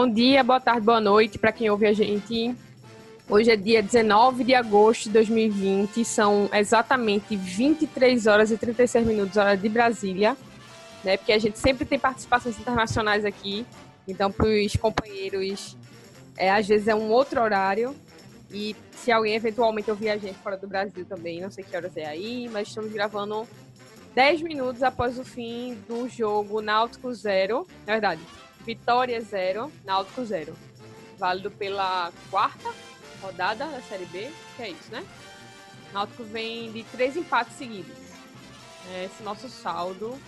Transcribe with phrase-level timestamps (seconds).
[0.00, 2.56] Bom dia, boa tarde, boa noite para quem ouve a gente.
[3.28, 9.36] Hoje é dia 19 de agosto de 2020, são exatamente 23 horas e 36 minutos,
[9.36, 10.38] hora de Brasília,
[11.04, 11.18] né?
[11.18, 13.66] Porque a gente sempre tem participações internacionais aqui,
[14.08, 15.76] então para os companheiros,
[16.34, 17.94] é, às vezes é um outro horário.
[18.50, 21.94] E se alguém eventualmente ouvir a gente fora do Brasil também, não sei que horas
[21.94, 23.46] é aí, mas estamos gravando
[24.14, 28.22] 10 minutos após o fim do jogo Náutico Zero, na verdade,
[28.64, 30.54] Vitória zero, Náutico zero.
[31.18, 32.72] Válido pela quarta
[33.20, 35.04] rodada da Série B, que é isso, né?
[35.92, 37.96] Náutico vem de três empates seguidos.
[38.94, 40.18] É esse nosso saldo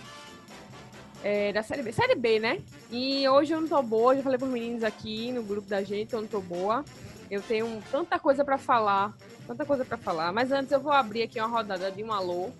[1.23, 1.91] é, da Série B.
[1.91, 2.61] Série B, né?
[2.91, 6.13] E hoje eu não tô boa, já falei pros meninos aqui no grupo da gente,
[6.13, 6.83] eu não tô boa.
[7.31, 9.13] Eu tenho tanta coisa para falar,
[9.47, 10.31] tanta coisa para falar.
[10.31, 12.51] Mas antes eu vou abrir aqui uma rodada de um alô.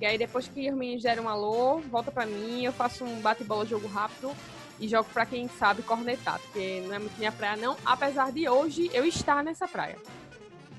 [0.00, 3.20] E aí depois que os meninos deram um alô, volta para mim, eu faço um
[3.20, 4.34] bate-bola jogo rápido
[4.80, 8.48] e jogo para quem sabe cornetar, porque não é muito minha praia não, apesar de
[8.48, 9.96] hoje eu estar nessa praia.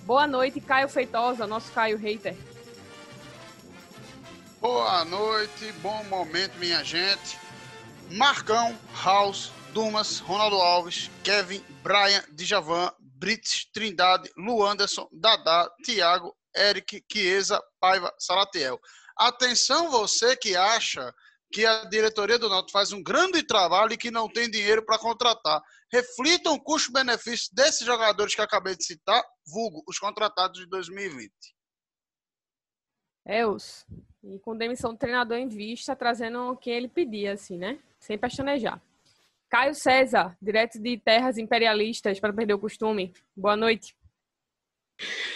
[0.03, 2.36] Boa noite, Caio Feitosa, nosso Caio hater.
[4.59, 7.39] Boa noite, bom momento, minha gente.
[8.11, 17.61] Marcão, House, Dumas, Ronaldo Alves, Kevin, Brian, Djavan, Brits, Trindade, Luanderson, Dadá, Thiago, Eric, Chiesa,
[17.80, 18.80] Paiva, Salatiel.
[19.17, 21.14] Atenção você que acha
[21.52, 24.97] que a diretoria do Náutico faz um grande trabalho e que não tem dinheiro para
[24.97, 25.61] contratar.
[25.92, 31.31] Reflitam o custo-benefício desses jogadores que acabei de citar, vulgo, os contratados de 2020.
[33.25, 33.86] É, os.
[34.23, 37.80] E com demissão do treinador em vista, trazendo o que ele pedia, assim, né?
[37.99, 38.82] Sem pestanejar.
[39.48, 43.14] Caio César, direto de terras imperialistas, para perder o costume.
[43.36, 43.95] Boa noite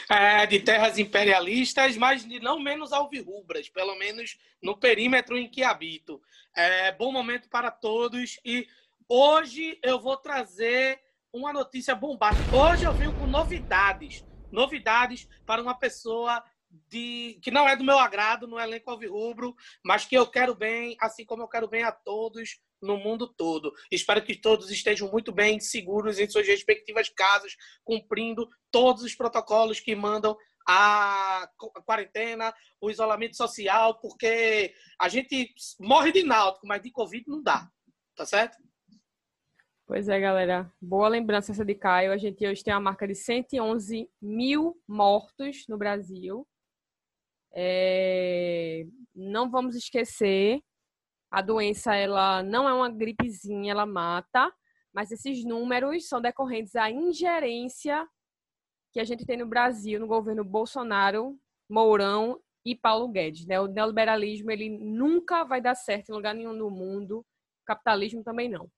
[0.10, 6.22] é, de terras imperialistas, mas não menos alvirrubras, pelo menos no perímetro em que habito.
[6.56, 8.68] É, bom momento para todos e
[9.08, 11.00] hoje eu vou trazer
[11.32, 12.56] uma notícia bombástica.
[12.56, 16.44] Hoje eu venho com novidades, novidades para uma pessoa
[16.90, 20.98] de, que não é do meu agrado no elenco alvirrubro, mas que eu quero bem,
[21.00, 23.74] assim como eu quero bem a todos no mundo todo.
[23.92, 29.80] Espero que todos estejam muito bem, seguros em suas respectivas casas, cumprindo todos os protocolos
[29.80, 30.36] que mandam
[30.68, 31.50] a
[31.86, 37.70] quarentena, o isolamento social, porque a gente morre de náutico, mas de Covid não dá.
[38.16, 38.58] Tá certo?
[39.86, 40.70] Pois é, galera.
[40.82, 42.12] Boa lembrança essa de Caio.
[42.12, 46.46] A gente hoje tem a marca de 111 mil mortos no Brasil.
[47.56, 48.86] É...
[49.16, 50.62] Não vamos esquecer
[51.30, 54.52] a doença ela não é uma gripezinha, ela mata,
[54.94, 58.08] mas esses números são decorrentes à ingerência
[58.92, 61.38] que a gente tem no Brasil, no governo Bolsonaro,
[61.70, 63.46] Mourão e Paulo Guedes.
[63.46, 63.60] Né?
[63.60, 68.50] O neoliberalismo ele nunca vai dar certo em lugar nenhum do mundo, o capitalismo também
[68.50, 68.70] não.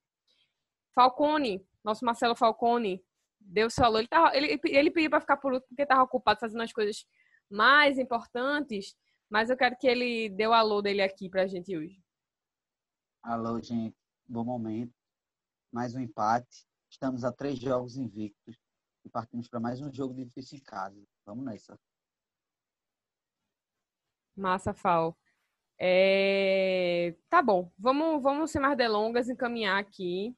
[0.94, 3.02] Falcone, nosso Marcelo Falcone,
[3.40, 4.00] deu seu alô.
[4.00, 7.06] Ele, tava, ele, ele pediu para ficar por último porque estava ocupado fazendo as coisas
[7.50, 8.96] mais importantes,
[9.30, 12.00] mas eu quero que ele dê o alô dele aqui para a gente hoje.
[13.22, 13.98] Alô, gente.
[14.26, 14.94] Bom momento.
[15.72, 16.66] Mais um empate.
[16.90, 18.58] Estamos a três jogos invictos
[19.04, 21.06] e partimos para mais um jogo difícil em casa.
[21.26, 21.78] Vamos nessa.
[24.36, 25.18] Massa, Fal.
[25.78, 27.14] É...
[27.30, 27.70] Tá bom.
[27.78, 30.36] Vamos, vamos sem mais delongas, encaminhar aqui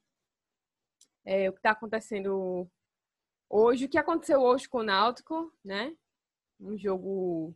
[1.24, 2.68] é, o que está acontecendo
[3.48, 3.84] hoje.
[3.84, 5.96] O que aconteceu hoje com o Náutico, né?
[6.58, 7.54] Um jogo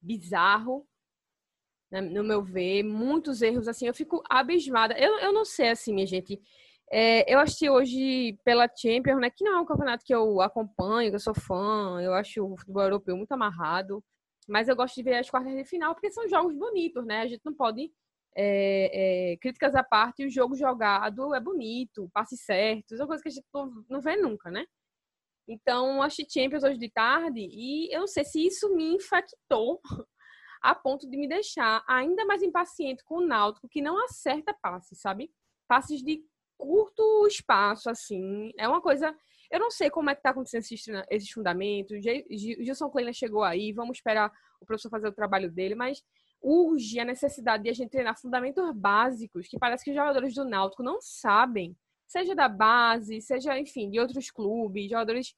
[0.00, 0.88] bizarro,
[1.90, 4.96] no meu ver, muitos erros, assim, eu fico abismada.
[4.98, 6.40] Eu, eu não sei, assim, minha gente.
[6.92, 11.10] É, eu assisti hoje pela Champions, né, que não é um campeonato que eu acompanho,
[11.10, 14.02] que eu sou fã, eu acho o futebol europeu muito amarrado,
[14.48, 17.20] mas eu gosto de ver as quartas de final, porque são jogos bonitos, né?
[17.20, 17.92] A gente não pode,
[18.36, 23.22] é, é, críticas à parte, o jogo jogado é bonito, passe certo, é uma coisa
[23.22, 23.46] que a gente
[23.88, 24.66] não, vê nunca, né?
[25.48, 29.80] Então, assisti Champions hoje de tarde e eu não sei se isso me infectou
[30.60, 35.00] a ponto de me deixar ainda mais impaciente com o Náutico, que não acerta passes,
[35.00, 35.30] sabe?
[35.66, 36.22] Passes de
[36.58, 38.52] curto espaço, assim.
[38.58, 39.16] É uma coisa.
[39.50, 40.62] Eu não sei como é que tá acontecendo
[41.10, 41.96] esses, fundamentos.
[41.96, 42.02] O
[42.64, 44.30] Gilson Kleiner chegou aí, vamos esperar
[44.60, 46.02] o professor fazer o trabalho dele, mas
[46.42, 50.44] urge a necessidade de a gente treinar fundamentos básicos que parece que os jogadores do
[50.44, 55.34] Náutico não sabem, seja da base, seja, enfim, de outros clubes, jogadores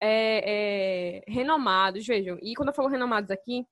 [0.00, 2.38] é, é, renomados, vejam.
[2.42, 3.66] E quando eu falo renomados aqui,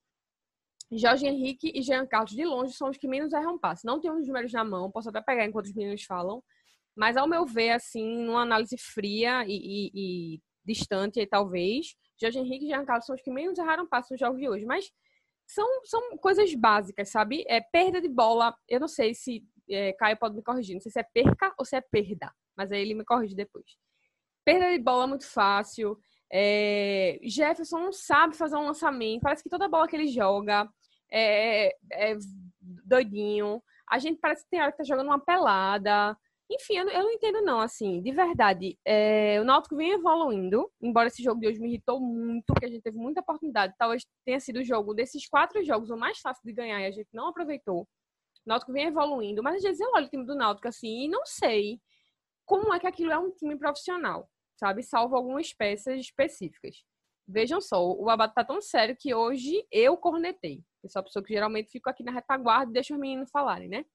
[0.98, 3.84] Jorge Henrique e Jean Carlos, de longe, são os que menos erram passe.
[3.86, 6.42] Não tenho os números na mão, posso até pegar enquanto os meninos falam.
[6.96, 11.94] Mas, ao meu ver, assim, numa análise fria e, e, e distante, talvez.
[12.20, 14.64] Jorge Henrique e Jean Carlos são os que menos erraram passos no jogo de hoje,
[14.64, 14.90] mas
[15.46, 17.44] são, são coisas básicas, sabe?
[17.48, 18.54] É perda de bola.
[18.68, 21.64] Eu não sei se é, Caio pode me corrigir, não sei se é perca ou
[21.64, 23.64] se é perda, mas aí ele me corrige depois.
[24.44, 25.98] Perda de bola é muito fácil.
[26.32, 29.22] É, Jefferson não sabe fazer um lançamento.
[29.22, 30.68] Parece que toda bola que ele joga
[31.14, 32.16] é, é
[32.84, 33.62] doidinho.
[33.88, 36.16] A gente parece que tem hora que tá jogando uma pelada.
[36.50, 38.78] Enfim, eu, eu não entendo não, assim, de verdade.
[38.84, 42.68] É, o Náutico vem evoluindo, embora esse jogo de hoje me irritou muito, porque a
[42.68, 43.74] gente teve muita oportunidade.
[43.78, 46.90] Talvez tenha sido o jogo desses quatro jogos o mais fácil de ganhar e a
[46.90, 47.82] gente não aproveitou.
[47.82, 47.86] O
[48.46, 51.24] Náutico vem evoluindo, mas às vezes eu olho o time do Náutico assim e não
[51.24, 51.80] sei
[52.44, 54.28] como é que aquilo é um time profissional,
[54.58, 54.82] sabe?
[54.82, 56.84] Salvo algumas peças específicas.
[57.26, 60.62] Vejam só, o Abate tá tão sério que hoje eu cornetei.
[60.84, 63.68] Eu sou a pessoa que geralmente fica aqui na retaguarda e deixa os meninos falarem,
[63.68, 63.86] né?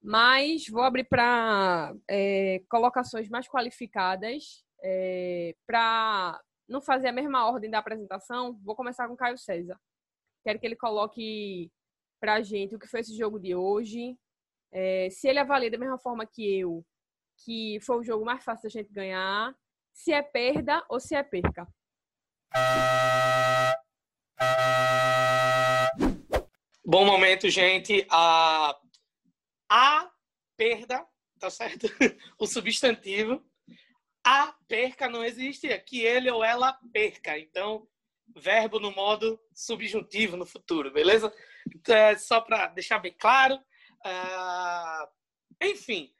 [0.00, 4.64] Mas vou abrir para é, colocações mais qualificadas.
[4.80, 9.78] É, para não fazer a mesma ordem da apresentação, vou começar com Caio César.
[10.44, 11.70] Quero que ele coloque
[12.20, 14.16] para a gente o que foi esse jogo de hoje.
[14.72, 16.86] É, se ele avalia da mesma forma que eu,
[17.44, 19.52] que foi o jogo mais fácil da gente ganhar,
[19.92, 21.66] se é perda ou se é perca.
[26.84, 28.04] Bom momento, gente.
[28.10, 28.76] A
[29.70, 30.10] a
[30.56, 31.06] perda,
[31.38, 31.86] tá certo?
[32.38, 33.40] o substantivo.
[34.24, 37.38] A perca não existe, é que ele ou ela perca.
[37.38, 37.88] Então,
[38.36, 41.32] verbo no modo subjuntivo no futuro, beleza?
[41.74, 43.54] Então, é só para deixar bem claro.
[44.04, 45.08] Uh,
[45.62, 46.12] enfim,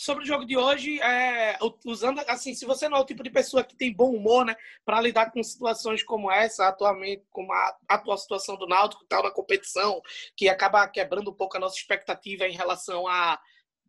[0.00, 3.28] sobre o jogo de hoje, é, usando assim, se você não é o tipo de
[3.28, 7.76] pessoa que tem bom humor, né, para lidar com situações como essa, atualmente, como a
[7.86, 10.00] atual situação do Náutico, tal na competição,
[10.34, 13.38] que acaba quebrando um pouco a nossa expectativa em relação a,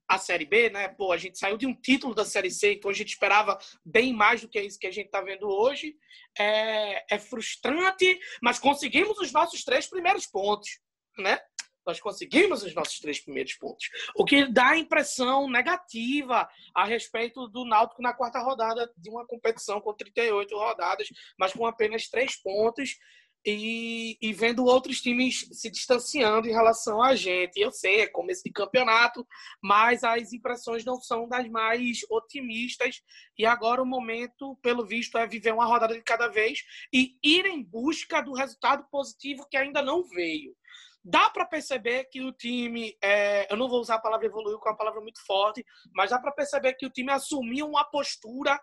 [0.05, 0.89] a Série B, né?
[0.89, 4.11] Pô, a gente saiu de um título da Série C, então a gente esperava bem
[4.11, 5.95] mais do que isso que a gente está vendo hoje.
[6.37, 10.69] É, é frustrante, mas conseguimos os nossos três primeiros pontos,
[11.17, 11.39] né?
[11.85, 13.87] Nós conseguimos os nossos três primeiros pontos.
[14.15, 19.25] O que dá a impressão negativa a respeito do Náutico na quarta rodada de uma
[19.25, 21.07] competição com 38 rodadas,
[21.37, 22.97] mas com apenas três pontos.
[23.43, 27.59] E, e, vendo outros times se distanciando em relação a gente.
[27.59, 29.25] Eu sei, é começo de campeonato,
[29.59, 33.01] mas as impressões não são das mais otimistas.
[33.35, 36.59] E agora o momento, pelo visto, é viver uma rodada de cada vez
[36.93, 40.55] e ir em busca do resultado positivo que ainda não veio.
[41.03, 44.67] Dá para perceber que o time, é, eu não vou usar a palavra evoluiu, que
[44.67, 48.59] é uma palavra muito forte, mas dá para perceber que o time assumiu uma postura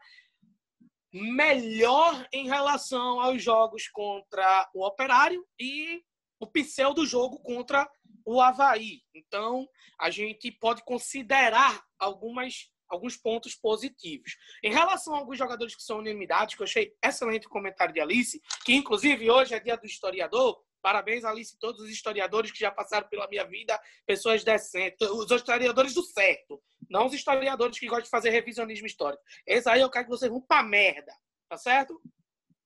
[1.13, 6.03] melhor em relação aos jogos contra o Operário e
[6.41, 7.91] o pseudo jogo contra
[8.25, 9.01] o Havaí.
[9.15, 9.67] Então,
[9.99, 14.37] a gente pode considerar algumas, alguns pontos positivos.
[14.63, 18.01] Em relação a alguns jogadores que são unanimidades, que eu achei excelente o comentário de
[18.01, 22.71] Alice, que inclusive hoje é dia do historiador, Parabéns, Alice, todos os historiadores que já
[22.71, 28.05] passaram pela minha vida, pessoas decentes, os historiadores do certo, não os historiadores que gostam
[28.05, 29.23] de fazer revisionismo histórico.
[29.47, 31.13] Esse aí eu quero que vocês vão pra merda,
[31.49, 32.01] tá certo?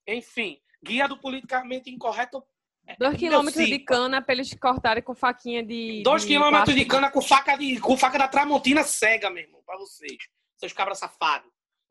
[0.06, 2.42] Enfim, guia do politicamente incorreto.
[2.86, 6.02] É, Dois quilômetros de cana pra eles cortarem com faquinha de.
[6.02, 9.62] Dois de quilômetros de cana com faca, de, com faca da Tramontina cega, meu irmão,
[9.64, 10.18] pra vocês,
[10.56, 11.50] seus cabras safados.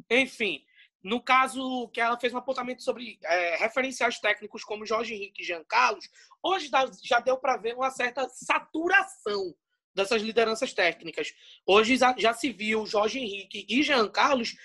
[0.10, 0.63] Enfim,
[1.03, 5.46] no caso que ela fez um apontamento sobre é, referenciais técnicos como Jorge Henrique e
[5.46, 6.10] Jean Carlos,
[6.43, 6.70] hoje
[7.03, 9.55] já deu para ver uma certa saturação
[9.93, 11.34] dessas lideranças técnicas.
[11.65, 14.55] Hoje já se viu Jorge Henrique e Jean Carlos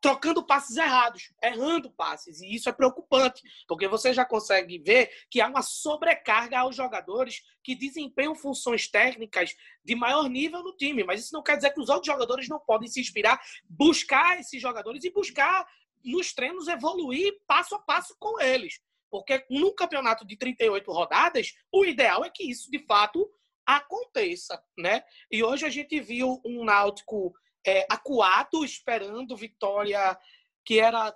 [0.00, 2.40] trocando passes errados, errando passes.
[2.40, 7.42] E isso é preocupante, porque você já consegue ver que há uma sobrecarga aos jogadores
[7.62, 11.04] que desempenham funções técnicas de maior nível no time.
[11.04, 14.60] Mas isso não quer dizer que os outros jogadores não podem se inspirar, buscar esses
[14.60, 15.66] jogadores e buscar
[16.04, 18.80] nos treinos evoluir passo a passo com eles.
[19.10, 23.28] Porque num campeonato de 38 rodadas, o ideal é que isso de fato
[23.66, 25.02] aconteça, né?
[25.30, 27.34] E hoje a gente viu um Náutico
[27.66, 30.18] é, acuado, esperando vitória
[30.64, 31.14] que era.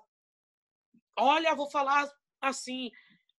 [1.18, 2.08] Olha, vou falar
[2.40, 2.90] assim.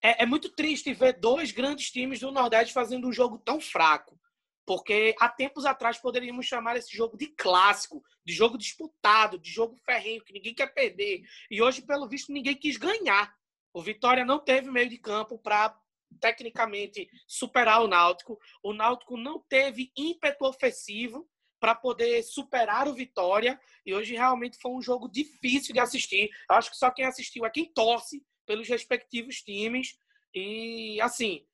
[0.02, 4.20] É, é, muito triste ver dois grandes times do Nordeste fazendo um jogo tão fraco.
[4.66, 9.76] Porque há tempos atrás poderíamos chamar esse jogo de clássico, de jogo disputado, de jogo
[9.86, 11.22] ferrenho, que ninguém quer perder.
[11.50, 13.34] E hoje, pelo visto, ninguém quis ganhar.
[13.74, 15.76] O Vitória não teve meio de campo para
[16.20, 18.40] tecnicamente superar o Náutico.
[18.62, 21.28] O Náutico não teve ímpeto ofensivo
[21.64, 23.58] para poder superar o Vitória.
[23.86, 26.30] E hoje realmente foi um jogo difícil de assistir.
[26.50, 29.98] Eu acho que só quem assistiu é quem torce pelos respectivos times.
[30.36, 31.46] E assim,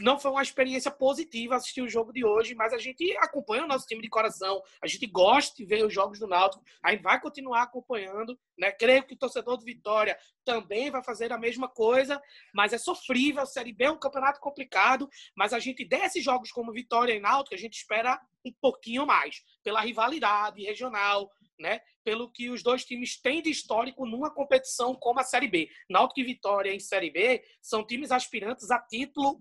[0.00, 3.66] não foi uma experiência positiva assistir o jogo de hoje, mas a gente acompanha o
[3.66, 7.02] nosso time de coração, a gente gosta de ver os jogos do Náutico, a gente
[7.02, 8.70] vai continuar acompanhando, né?
[8.72, 12.22] Creio que o torcedor do Vitória também vai fazer a mesma coisa,
[12.54, 16.52] mas é sofrível, a Série B é um campeonato complicado, mas a gente desses jogos
[16.52, 21.80] como Vitória e Náutico, a gente espera um pouquinho mais, pela rivalidade regional, né?
[22.02, 25.70] Pelo que os dois times têm de histórico numa competição como a Série B.
[25.88, 29.40] Náutico e Vitória em Série B são times aspirantes a título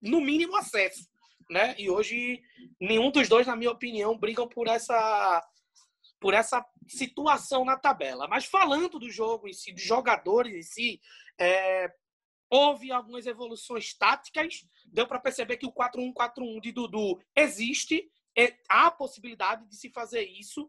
[0.00, 1.08] no mínimo acesso,
[1.50, 1.74] né?
[1.78, 2.40] E hoje
[2.80, 5.46] nenhum dos dois, na minha opinião, brigam por essa
[6.20, 8.26] por essa situação na tabela.
[8.26, 11.00] Mas falando do jogo em si, dos jogadores em si,
[11.38, 11.92] é,
[12.50, 14.66] houve algumas evoluções táticas.
[14.86, 18.10] Deu para perceber que o 4-1-4-1 de Dudu existe.
[18.68, 20.68] Há a possibilidade de se fazer isso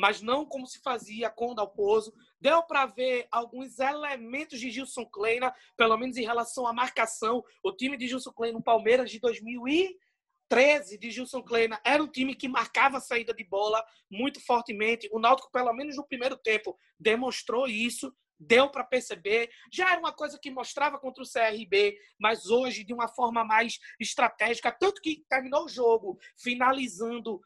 [0.00, 2.14] mas não como se fazia com Dalpozo.
[2.40, 7.44] Deu para ver alguns elementos de Gilson Kleina, pelo menos em relação à marcação.
[7.62, 12.34] O time de Gilson Kleina no Palmeiras de 2013 de Gilson Kleina era um time
[12.34, 15.06] que marcava a saída de bola muito fortemente.
[15.12, 18.10] O Náutico, pelo menos no primeiro tempo, demonstrou isso.
[18.42, 19.50] Deu para perceber.
[19.70, 23.78] Já era uma coisa que mostrava contra o CRB, mas hoje de uma forma mais
[24.00, 24.72] estratégica.
[24.72, 27.38] Tanto que terminou o jogo finalizando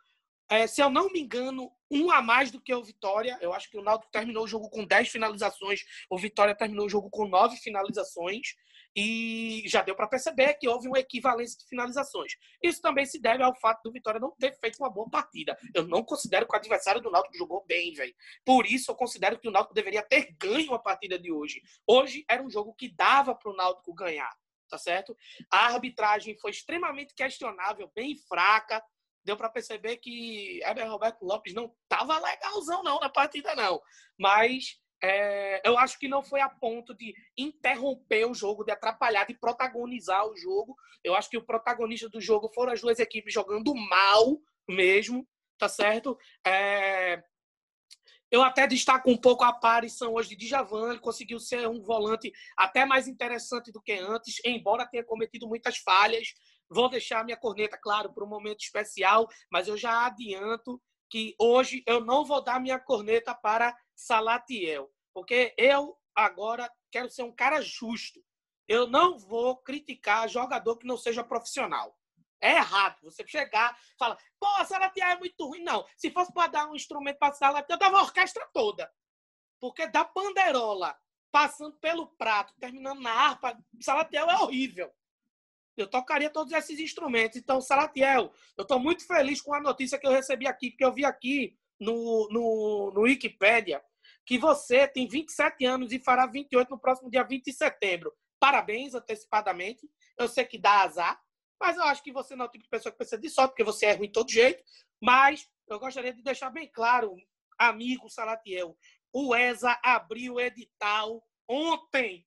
[0.51, 3.39] é, se eu não me engano, um a mais do que o Vitória.
[3.41, 6.89] Eu acho que o Náutico terminou o jogo com 10 finalizações, o Vitória terminou o
[6.91, 8.57] jogo com 9 finalizações.
[8.97, 12.35] E já deu para perceber que houve uma equivalência de finalizações.
[12.63, 15.59] Isso também se deve ao fato do Vitória não ter feito uma boa partida.
[15.75, 18.15] Eu não considero que o adversário do Náutico jogou bem, velho.
[18.45, 21.61] Por isso, eu considero que o Náutico deveria ter ganho a partida de hoje.
[21.85, 24.33] Hoje era um jogo que dava para o Náutico ganhar,
[24.71, 25.17] tá certo?
[25.51, 28.81] A arbitragem foi extremamente questionável, bem fraca
[29.25, 33.81] deu para perceber que Heber Roberto Lopes não estava legalzão não na partida não,
[34.19, 39.27] mas é, eu acho que não foi a ponto de interromper o jogo, de atrapalhar,
[39.27, 40.75] de protagonizar o jogo.
[41.03, 45.29] Eu acho que o protagonista do jogo foram as duas equipes jogando mal mesmo,
[45.59, 46.17] tá certo?
[46.47, 47.23] É,
[48.31, 52.33] eu até destaco um pouco a aparição hoje de Djavan, ele conseguiu ser um volante
[52.57, 56.35] até mais interessante do que antes, embora tenha cometido muitas falhas.
[56.69, 60.81] Vou deixar minha corneta, claro, para um momento especial, mas eu já adianto
[61.11, 67.23] que hoje eu não vou dar minha corneta para Salatiel, porque eu agora quero ser
[67.23, 68.21] um cara justo.
[68.67, 71.97] Eu não vou criticar jogador que não seja profissional.
[72.41, 72.99] É errado.
[73.03, 75.63] Você chegar e falar, pô, a Salatiel é muito ruim.
[75.63, 75.87] Não.
[75.97, 78.91] Se fosse para dar um instrumento para Salatiel, eu dava a orquestra toda.
[79.61, 80.97] Porque da panderola,
[81.31, 84.93] passando pelo prato, terminando na harpa, Salatiel é horrível.
[85.77, 87.37] Eu tocaria todos esses instrumentos.
[87.37, 90.93] Então, Salatiel, eu estou muito feliz com a notícia que eu recebi aqui, porque eu
[90.93, 93.83] vi aqui no, no, no Wikipedia
[94.25, 98.13] que você tem 27 anos e fará 28 no próximo dia 20 de setembro.
[98.41, 99.89] Parabéns antecipadamente.
[100.19, 101.21] Eu sei que dá azar,
[101.61, 103.51] mas eu acho que você não é o tipo de pessoa que precisa de sorte,
[103.51, 104.63] porque você é ruim de todo jeito.
[105.01, 107.17] Mas eu gostaria de deixar bem claro,
[107.59, 108.77] amigo Salatiel,
[109.13, 112.27] o ESA abriu o edital ontem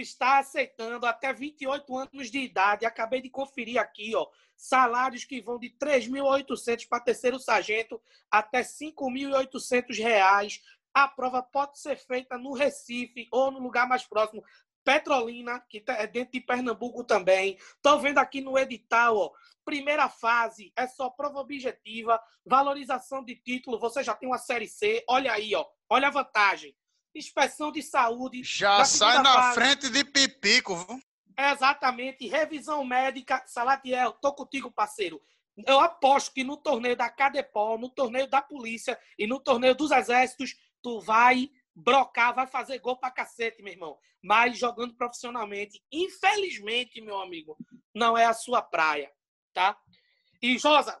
[0.00, 2.86] está aceitando até 28 anos de idade.
[2.86, 4.26] Acabei de conferir aqui, ó,
[4.56, 8.00] salários que vão de 3.800 para terceiro sargento
[8.30, 10.62] até 5.800 reais.
[10.94, 14.42] A prova pode ser feita no Recife ou no lugar mais próximo,
[14.82, 17.56] Petrolina, que tá, é dentro de Pernambuco também.
[17.56, 19.32] Estou vendo aqui no edital, ó,
[19.64, 25.04] primeira fase é só prova objetiva, valorização de título, você já tem uma série C.
[25.08, 26.74] Olha aí, ó, olha a vantagem
[27.18, 28.42] inspeção de saúde.
[28.44, 29.54] Já sai na fase.
[29.54, 31.00] frente de Pipico, viu?
[31.38, 33.42] Exatamente, revisão médica.
[33.46, 35.20] Salatiel, tô contigo, parceiro.
[35.66, 39.90] Eu aposto que no torneio da Cadepol, no torneio da polícia e no torneio dos
[39.90, 43.98] exércitos, tu vai brocar, vai fazer gol pra cacete, meu irmão.
[44.22, 47.56] Mas jogando profissionalmente, infelizmente, meu amigo,
[47.94, 49.10] não é a sua praia,
[49.52, 49.78] tá?
[50.42, 51.00] E, Josa,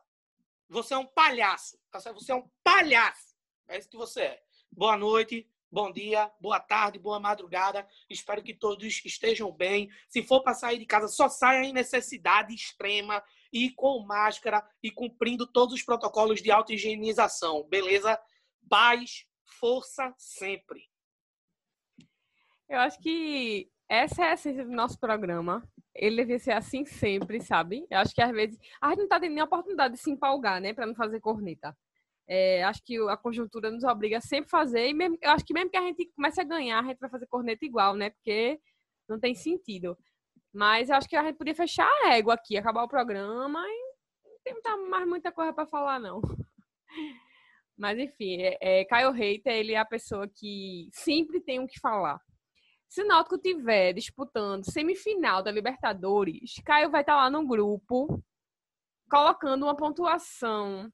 [0.68, 1.98] você é um palhaço, tá?
[1.98, 3.36] Você é um palhaço.
[3.68, 4.42] É isso que você é.
[4.70, 5.48] Boa noite.
[5.76, 7.86] Bom dia, boa tarde, boa madrugada.
[8.08, 9.90] Espero que todos estejam bem.
[10.08, 14.90] Se for para sair de casa, só saia em necessidade extrema e com máscara e
[14.90, 17.68] cumprindo todos os protocolos de auto-higienização.
[17.68, 18.18] Beleza?
[18.70, 20.88] Paz, força sempre.
[22.66, 25.62] Eu acho que essa é a essência do nosso programa.
[25.94, 27.86] Ele deve ser assim sempre, sabe?
[27.90, 30.10] Eu acho que às vezes a gente não tá tendo nem a oportunidade de se
[30.10, 30.72] empolgar, né?
[30.72, 31.76] Para não fazer corneta.
[32.28, 35.54] É, acho que a conjuntura nos obriga a sempre fazer, e mesmo, eu acho que
[35.54, 38.10] mesmo que a gente comece a ganhar, a gente vai fazer corneta igual, né?
[38.10, 38.58] Porque
[39.08, 39.96] não tem sentido.
[40.52, 44.52] Mas eu acho que a gente podia fechar a régua aqui, acabar o programa e
[44.52, 46.20] não tem mais muita coisa para falar, não.
[47.76, 51.78] Mas enfim, é, é, Caio Reiter, ele é a pessoa que sempre tem o que
[51.78, 52.18] falar.
[52.88, 58.22] Se o Náutico tiver disputando semifinal da Libertadores, Caio vai estar lá no grupo
[59.10, 60.90] colocando uma pontuação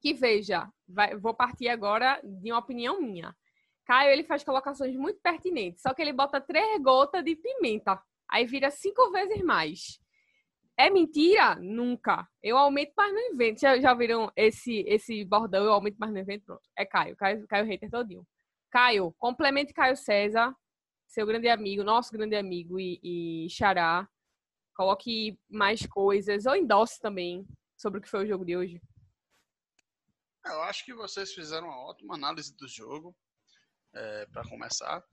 [0.00, 3.36] que veja, vai, vou partir agora de uma opinião minha.
[3.84, 8.46] Caio ele faz colocações muito pertinentes, só que ele bota três gotas de pimenta, aí
[8.46, 10.00] vira cinco vezes mais.
[10.80, 11.56] É mentira?
[11.56, 12.26] Nunca.
[12.42, 13.60] Eu aumento, mas não invento.
[13.60, 15.62] Já, já viram esse, esse bordão?
[15.62, 16.46] Eu aumento, mas não invento.
[16.46, 16.62] Pronto.
[16.74, 17.14] É Caio.
[17.16, 18.26] Caio, Caio Hater todinho.
[18.70, 20.56] Caio, complemente Caio César,
[21.06, 24.08] seu grande amigo, nosso grande amigo e, e xará.
[24.74, 28.80] Coloque mais coisas, ou endosse também, sobre o que foi o jogo de hoje.
[30.44, 33.16] Eu acho que vocês fizeram uma ótima análise do jogo,
[33.94, 35.04] é, para começar.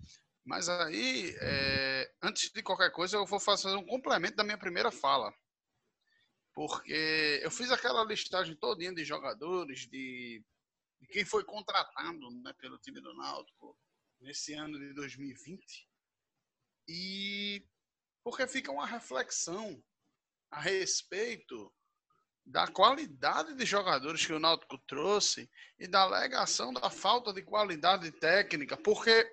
[0.45, 4.91] Mas aí, é, antes de qualquer coisa, eu vou fazer um complemento da minha primeira
[4.91, 5.33] fala
[6.57, 10.43] porque eu fiz aquela listagem todinha de jogadores, de,
[10.99, 13.77] de quem foi contratado né, pelo time do Náutico
[14.19, 15.87] nesse ano de 2020.
[16.87, 17.63] E
[18.23, 19.79] porque fica uma reflexão
[20.49, 21.71] a respeito
[22.47, 28.09] da qualidade de jogadores que o Náutico trouxe e da alegação da falta de qualidade
[28.11, 29.29] técnica, porque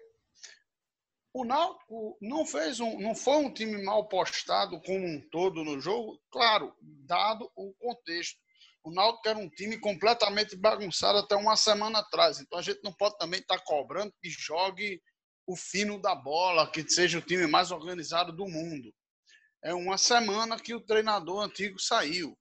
[1.33, 5.80] o Náutico não fez um, não foi um time mal postado como um todo no
[5.80, 8.37] jogo, claro, dado o contexto.
[8.83, 12.92] O Náutico era um time completamente bagunçado até uma semana atrás, então a gente não
[12.92, 15.00] pode também estar tá cobrando que jogue
[15.47, 18.92] o fino da bola, que seja o time mais organizado do mundo.
[19.62, 22.37] É uma semana que o treinador antigo saiu.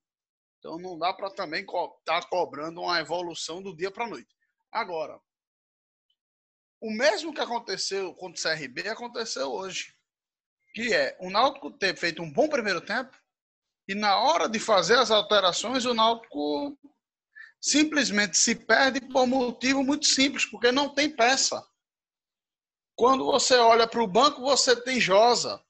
[0.64, 4.34] Então não dá para também estar tá cobrando uma evolução do dia para a noite.
[4.72, 5.20] Agora,
[6.80, 9.94] o mesmo que aconteceu contra o CRB aconteceu hoje.
[10.72, 13.14] Que é o Náutico ter feito um bom primeiro tempo
[13.86, 16.78] e na hora de fazer as alterações, o Náutico
[17.60, 21.62] simplesmente se perde por motivo muito simples, porque não tem peça.
[22.96, 25.62] Quando você olha para o banco, você tem Josa.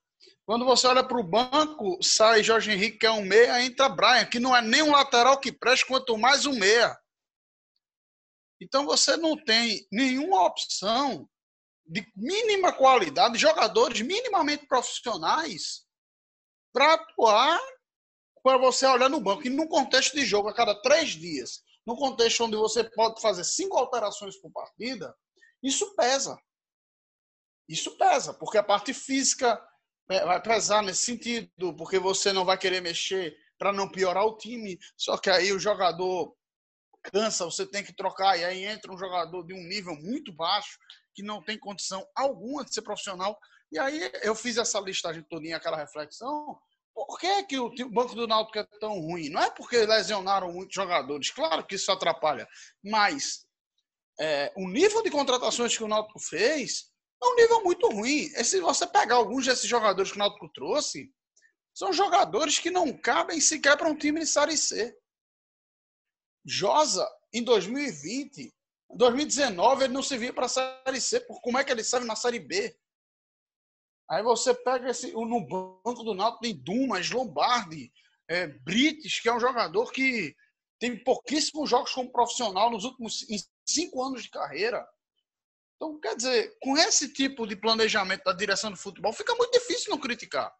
[0.47, 4.27] Quando você olha para o banco, sai Jorge Henrique, que é um meia, entra Brian,
[4.27, 6.95] que não é nem um lateral que preste, quanto mais um meia.
[8.61, 11.29] Então você não tem nenhuma opção
[11.87, 15.85] de mínima qualidade, jogadores minimamente profissionais
[16.73, 17.61] para atuar
[18.43, 19.47] para você olhar no banco.
[19.47, 23.45] E num contexto de jogo a cada três dias, num contexto onde você pode fazer
[23.45, 25.17] cinco alterações por partida,
[25.63, 26.39] isso pesa.
[27.67, 29.59] Isso pesa, porque a parte física
[30.09, 34.79] vai pesar nesse sentido, porque você não vai querer mexer para não piorar o time.
[34.97, 36.35] Só que aí o jogador
[37.03, 40.79] cansa, você tem que trocar, e aí entra um jogador de um nível muito baixo,
[41.15, 43.39] que não tem condição alguma de ser profissional.
[43.71, 46.59] E aí eu fiz essa listagem todinha, aquela reflexão,
[46.95, 49.29] por que, que o banco do Náutico é tão ruim?
[49.29, 52.49] Não é porque lesionaram muitos jogadores, claro que isso atrapalha,
[52.83, 53.45] mas
[54.21, 56.93] é, o nível de contratações que o Náutico fez
[57.25, 58.31] é um nível muito ruim.
[58.37, 61.13] E se você pegar alguns desses jogadores que o Náutico trouxe,
[61.75, 64.97] são jogadores que não cabem sequer para um time de Série C.
[66.47, 68.55] Josa, em 2020,
[68.97, 72.07] 2019, ele não se via para a Série C, por como é que ele serve
[72.07, 72.77] na Série B?
[74.09, 77.91] Aí você pega esse, no banco do Náutico tem Dumas, Lombardi,
[78.29, 80.37] é, Brites, que é um jogador que
[80.79, 83.25] tem pouquíssimos jogos como profissional nos últimos
[83.67, 84.87] cinco anos de carreira.
[85.77, 89.91] Então, quer dizer, com esse tipo de planejamento da direção do futebol, fica muito difícil
[89.91, 90.53] não criticar.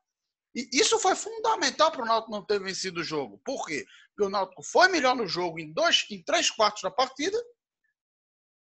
[0.55, 3.41] E isso foi fundamental para o Náutico não ter vencido o jogo.
[3.45, 3.85] Por quê?
[4.09, 7.37] Porque o Náutico foi melhor no jogo em, dois, em três quartos da partida.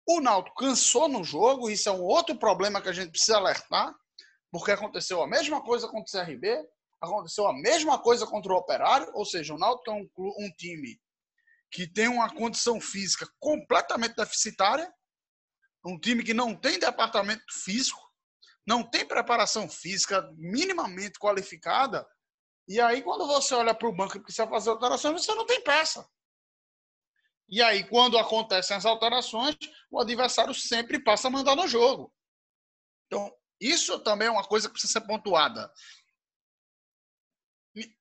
[0.06, 3.94] O Náutico cansou no jogo, isso é um outro problema que a gente precisa alertar,
[4.50, 6.68] porque aconteceu a mesma coisa contra o CRB,
[7.00, 11.00] aconteceu a mesma coisa contra o Operário, ou seja, o Náutico é um, um time
[11.70, 14.92] que tem uma condição física completamente deficitária,
[15.84, 18.00] um time que não tem departamento físico,
[18.66, 22.06] não tem preparação física minimamente qualificada,
[22.68, 25.60] e aí quando você olha para o banco e precisa fazer alterações, você não tem
[25.62, 26.08] peça.
[27.52, 29.54] E aí, quando acontecem as alterações,
[29.90, 32.10] o adversário sempre passa a mandar no jogo.
[33.06, 35.70] Então, isso também é uma coisa que precisa ser pontuada.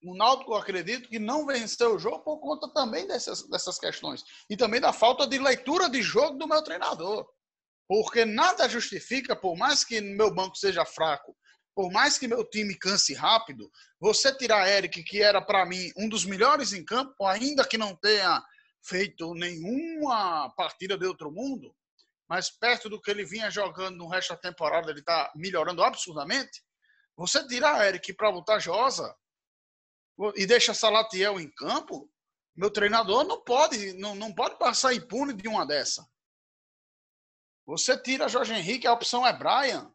[0.03, 4.23] O Náutico, eu acredito que não venceu o jogo por conta também dessas, dessas questões.
[4.49, 7.29] E também da falta de leitura de jogo do meu treinador.
[7.91, 11.35] Porque nada justifica, por mais que meu banco seja fraco,
[11.75, 16.07] por mais que meu time canse rápido, você tirar Eric, que era para mim um
[16.07, 18.41] dos melhores em campo, ainda que não tenha
[18.81, 21.75] feito nenhuma partida de outro mundo,
[22.29, 26.63] mas perto do que ele vinha jogando no resto da temporada, ele está melhorando absurdamente.
[27.17, 29.13] Você tirar Eric para botar Josa
[30.37, 32.09] e deixa Salatiel em campo,
[32.55, 36.09] meu treinador não pode, não, não pode passar impune de uma dessa.
[37.65, 39.91] Você tira Jorge Henrique, a opção é Brian.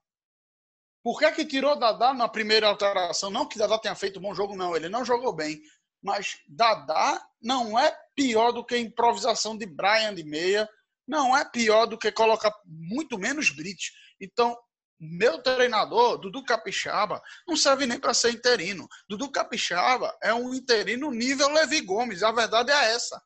[1.03, 3.31] Por que, que tirou Dadá na primeira alteração?
[3.31, 4.75] Não que Dadá tenha feito um bom jogo, não.
[4.75, 5.61] Ele não jogou bem.
[6.03, 10.69] Mas Dadá não é pior do que a improvisação de Brian de meia.
[11.07, 13.93] Não é pior do que colocar muito menos Brit.
[14.21, 14.57] Então,
[14.99, 18.89] meu treinador, Dudu Capixaba, não serve nem para ser interino.
[19.09, 22.23] Dudu Capixaba é um interino nível Levi Gomes.
[22.23, 23.23] A verdade é essa.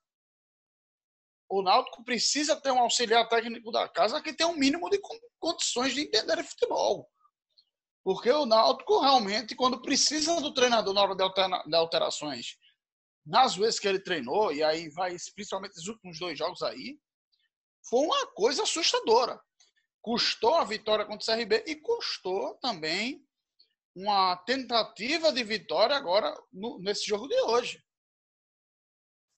[1.50, 5.00] O Náutico precisa ter um auxiliar técnico da casa que tenha um mínimo de
[5.40, 7.10] condições de entender futebol.
[8.04, 12.56] Porque o Náutico realmente, quando precisa do treinador na hora de alterações,
[13.26, 16.98] nas vezes que ele treinou, e aí vai principalmente os últimos dois jogos aí,
[17.88, 19.40] foi uma coisa assustadora.
[20.00, 23.26] Custou a vitória contra o CRB e custou também
[23.94, 27.82] uma tentativa de vitória agora no, nesse jogo de hoje.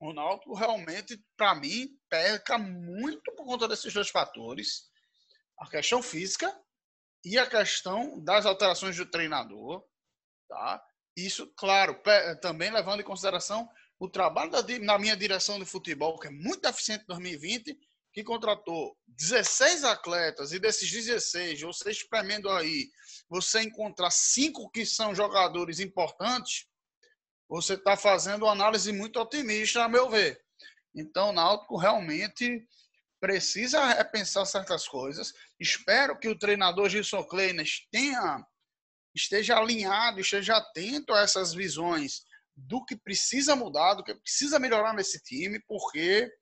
[0.03, 4.91] O Náutico realmente, para mim, peca muito por conta desses dois fatores.
[5.57, 6.53] A questão física
[7.25, 9.81] e a questão das alterações do treinador,
[10.49, 10.83] tá?
[11.17, 12.03] Isso, claro,
[12.41, 16.67] também levando em consideração o trabalho da, na minha direção de futebol, que é muito
[16.67, 17.79] eficiente em 2020,
[18.13, 22.91] que contratou 16 atletas e desses 16, você espremendo aí,
[23.29, 26.67] você encontrar cinco que são jogadores importantes,
[27.53, 30.41] você está fazendo uma análise muito otimista, a meu ver.
[30.95, 32.67] Então, o Náutico realmente
[33.21, 35.35] precisa repensar certas coisas.
[35.61, 38.43] Espero que o treinador Gilson Kleinas tenha,
[39.15, 42.23] esteja alinhado, esteja atento a essas visões
[42.57, 46.33] do que precisa mudar, do que precisa melhorar nesse time, porque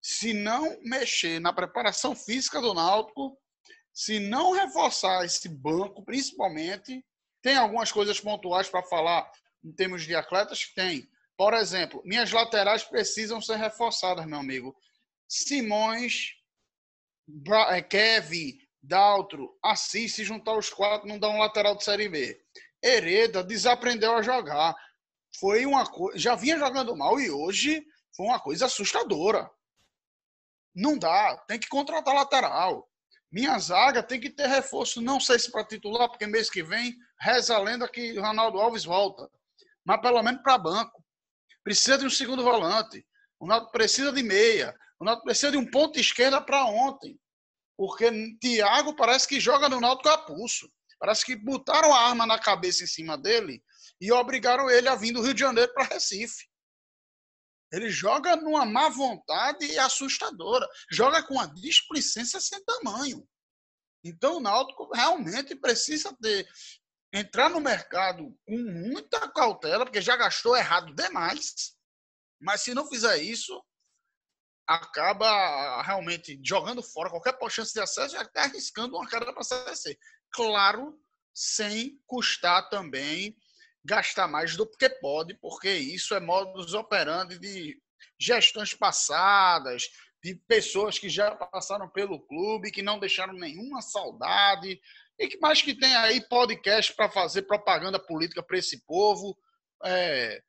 [0.00, 3.38] se não mexer na preparação física do Náutico,
[3.92, 7.04] se não reforçar esse banco, principalmente,
[7.42, 9.30] tem algumas coisas pontuais para falar
[9.64, 10.66] em termos de atletas?
[10.74, 11.08] Tem.
[11.36, 14.76] Por exemplo, minhas laterais precisam ser reforçadas, meu amigo.
[15.28, 16.34] Simões,
[17.68, 22.40] é, Kevin, Daltro, Assis, se juntar os quatro, não dá um lateral de Série B.
[22.82, 24.74] Hereda desaprendeu a jogar.
[25.38, 26.18] Foi uma coisa.
[26.18, 27.84] Já vinha jogando mal e hoje
[28.16, 29.50] foi uma coisa assustadora.
[30.74, 32.88] Não dá, tem que contratar lateral.
[33.30, 36.96] Minha zaga tem que ter reforço, não sei se para titular, porque mês que vem
[37.20, 39.30] reza a lenda que Ronaldo Alves volta.
[39.88, 41.02] Mas pelo menos para banco.
[41.64, 43.06] Precisa de um segundo volante.
[43.40, 44.78] O Ronaldo precisa de meia.
[45.00, 47.18] O Náutico precisa de um ponto esquerda para ontem.
[47.74, 50.70] Porque Thiago parece que joga no Náutico a pulso.
[50.98, 53.62] Parece que botaram a arma na cabeça em cima dele
[53.98, 56.46] e obrigaram ele a vir do Rio de Janeiro para Recife.
[57.72, 60.68] Ele joga numa má vontade assustadora.
[60.92, 63.26] Joga com uma displicência sem tamanho.
[64.04, 66.46] Então o Náutico realmente precisa ter
[67.12, 71.76] entrar no mercado com muita cautela, porque já gastou errado demais.
[72.40, 73.62] Mas se não fizer isso,
[74.66, 79.98] acaba realmente jogando fora qualquer chance de acesso e até arriscando uma cara para a.
[80.30, 81.00] Claro,
[81.34, 83.36] sem custar também
[83.84, 87.80] gastar mais do que pode, porque isso é modus operandi de
[88.20, 89.84] gestões passadas,
[90.22, 94.80] de pessoas que já passaram pelo clube, que não deixaram nenhuma saudade,
[95.18, 99.36] e que mais que tem aí podcast para fazer propaganda política para esse povo,
[99.84, 100.42] é,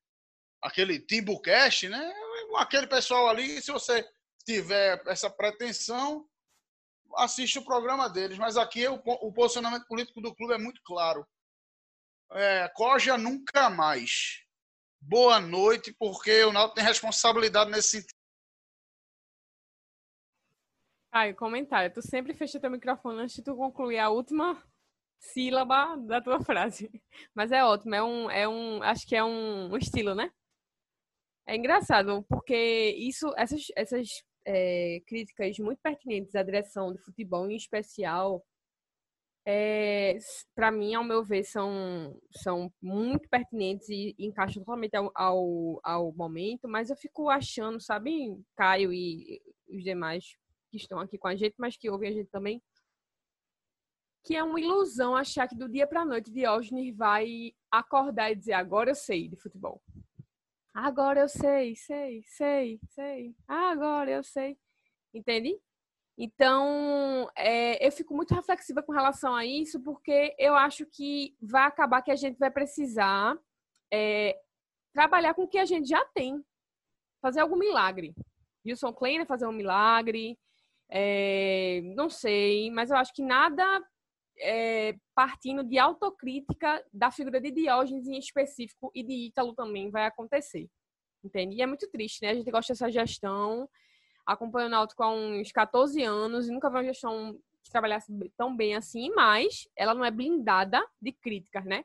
[0.62, 2.14] aquele Timbucast, né?
[2.56, 4.08] aquele pessoal ali, se você
[4.46, 6.28] tiver essa pretensão,
[7.18, 8.38] assiste o programa deles.
[8.38, 11.26] Mas aqui o, o posicionamento político do clube é muito claro.
[12.32, 14.44] É, Coja nunca mais.
[15.02, 18.06] Boa noite, porque o Náutico tem responsabilidade nesse
[21.10, 21.17] sentido.
[21.17, 21.93] Ai, comentário.
[21.93, 24.62] Tu sempre fecha teu microfone antes de tu concluir a última
[25.19, 26.89] sílaba da tua frase.
[27.36, 30.32] Mas é ótimo, é um, é um acho que é um, um estilo, né?
[31.48, 32.56] É engraçado, porque
[33.00, 34.08] isso, essas, essas
[34.45, 38.45] é, críticas muito pertinentes à direção de futebol, em especial,
[39.45, 40.17] é,
[40.54, 46.13] para mim, ao meu ver, são, são muito pertinentes e encaixam totalmente ao, ao, ao,
[46.13, 50.38] momento, mas eu fico achando, sabe, Caio e os demais
[50.70, 52.62] que estão aqui com a gente, mas que ouvem a gente também,
[54.24, 58.36] que é uma ilusão achar que do dia para a noite Diógenes vai acordar e
[58.36, 59.82] dizer agora eu sei de futebol.
[60.74, 63.36] Agora eu sei, sei, sei, sei.
[63.48, 64.58] Agora eu sei.
[65.14, 65.60] Entende?
[66.18, 71.64] Então, é, eu fico muito reflexiva com relação a isso, porque eu acho que vai
[71.64, 73.38] acabar que a gente vai precisar
[73.92, 74.38] é,
[74.94, 76.44] trabalhar com o que a gente já tem.
[77.22, 78.14] Fazer algum milagre.
[78.66, 80.38] Wilson Kleiner fazer um milagre.
[80.89, 83.63] É, não sei, mas eu acho que nada
[84.39, 90.06] é, partindo de autocrítica da figura de Diógenes em específico e de Ítalo também vai
[90.06, 90.67] acontecer.
[91.23, 91.58] Entende?
[91.58, 92.30] E é muito triste, né?
[92.30, 93.69] A gente gosta dessa gestão,
[94.25, 98.56] acompanha o Náutico há uns 14 anos e nunca viu uma gestão que trabalhasse tão
[98.56, 101.84] bem assim, mas ela não é blindada de críticas, né?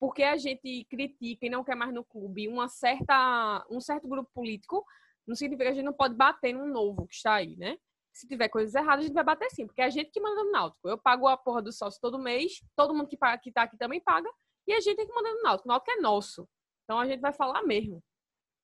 [0.00, 4.28] Porque a gente critica e não quer mais no clube uma certa, um certo grupo
[4.34, 4.84] político,
[5.24, 7.78] não significa que a gente não pode bater num novo que está aí, né?
[8.12, 10.44] Se tiver coisas erradas, a gente vai bater sim, porque é a gente que manda
[10.44, 10.88] no Náutico.
[10.88, 13.76] Eu pago a porra do sócio todo mês, todo mundo que, paga, que tá aqui
[13.76, 14.30] também paga,
[14.66, 15.68] e a gente tem que mandar no Náutico.
[15.68, 16.48] O Náutico é nosso.
[16.84, 18.02] Então a gente vai falar mesmo.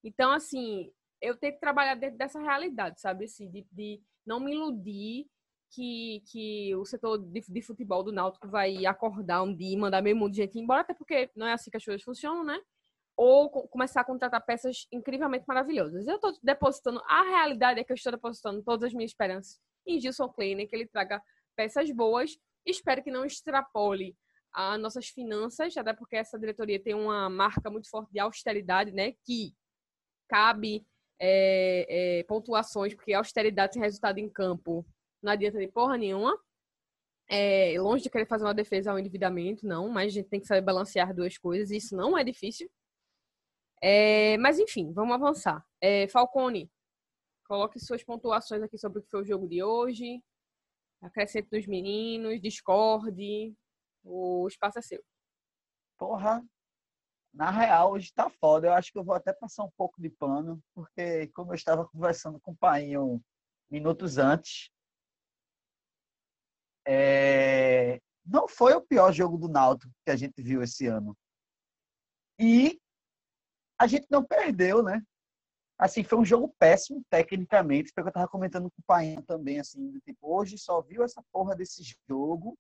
[0.05, 3.25] Então, assim, eu tenho que trabalhar dentro dessa realidade, sabe?
[3.25, 5.27] Assim, de, de não me iludir
[5.71, 10.03] que, que o setor de, de, futebol do Náutico vai acordar um dia e mandar
[10.03, 12.61] meio mundo de gente embora, até porque não é assim que as coisas funcionam, né?
[13.21, 16.07] Ou começar a contratar peças incrivelmente maravilhosas.
[16.07, 20.01] Eu estou depositando, a realidade é que eu estou depositando todas as minhas esperanças em
[20.01, 21.21] Gilson Kleiner, que ele traga
[21.57, 22.39] peças boas.
[22.65, 24.17] Espero que não extrapole
[24.53, 29.15] as nossas finanças, até porque essa diretoria tem uma marca muito forte de austeridade, né?
[29.27, 29.53] Que
[30.29, 30.87] cabe
[31.21, 34.87] é, é, pontuações, porque austeridade sem resultado em campo
[35.21, 36.39] não adianta de porra nenhuma.
[37.29, 40.47] É, longe de querer fazer uma defesa ao endividamento, não, mas a gente tem que
[40.47, 42.71] saber balancear duas coisas, e isso não é difícil.
[43.83, 45.65] É, mas enfim, vamos avançar.
[45.81, 46.71] É, Falcone,
[47.47, 50.23] coloque suas pontuações aqui sobre o que foi o jogo de hoje.
[51.01, 53.55] Acrescente dos meninos, discorde.
[54.05, 55.05] O espaço é seu.
[55.97, 56.45] Porra,
[57.33, 58.69] na real, hoje tá foda.
[58.69, 61.87] Eu acho que eu vou até passar um pouco de pano, porque como eu estava
[61.87, 62.91] conversando com o pai
[63.71, 64.71] minutos antes,
[66.87, 68.01] é...
[68.25, 71.17] não foi o pior jogo do Náutico que a gente viu esse ano.
[72.41, 72.81] E
[73.79, 75.03] a gente não perdeu, né?
[75.79, 79.97] Assim, foi um jogo péssimo tecnicamente, porque eu tava comentando com o pai também, assim,
[80.01, 82.59] tipo, hoje só viu essa porra desse jogo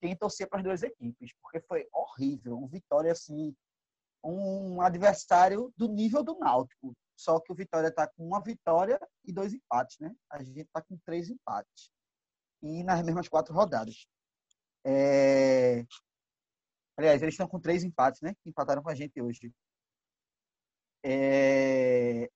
[0.00, 3.54] quem torcia para as duas equipes, porque foi horrível, um Vitória assim,
[4.22, 6.94] um adversário do nível do Náutico.
[7.16, 10.14] Só que o Vitória está com uma vitória e dois empates, né?
[10.30, 11.90] A gente está com três empates.
[12.62, 14.06] E nas mesmas quatro rodadas.
[14.86, 15.84] É...
[16.96, 18.34] Aliás, eles estão com três empates, né?
[18.40, 19.52] Que empataram com a gente hoje.
[21.04, 22.28] É...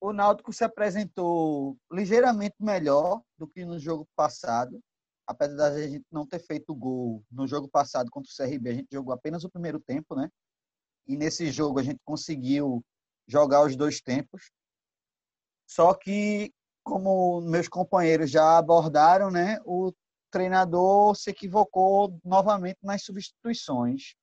[0.00, 4.82] O Náutico se apresentou ligeiramente melhor do que no jogo passado
[5.26, 8.88] apesar da gente não ter feito gol no jogo passado contra o CRB, a gente
[8.92, 10.28] jogou apenas o primeiro tempo, né?
[11.06, 12.84] E nesse jogo a gente conseguiu
[13.26, 14.50] jogar os dois tempos.
[15.66, 16.52] Só que,
[16.82, 19.58] como meus companheiros já abordaram, né?
[19.64, 19.92] O
[20.30, 24.14] treinador se equivocou novamente nas substituições.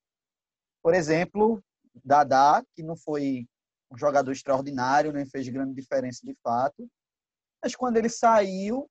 [0.82, 1.62] Por exemplo,
[2.04, 3.46] Dadá, que não foi
[3.90, 6.88] um jogador extraordinário, nem fez grande diferença de fato.
[7.62, 8.90] Mas quando ele saiu,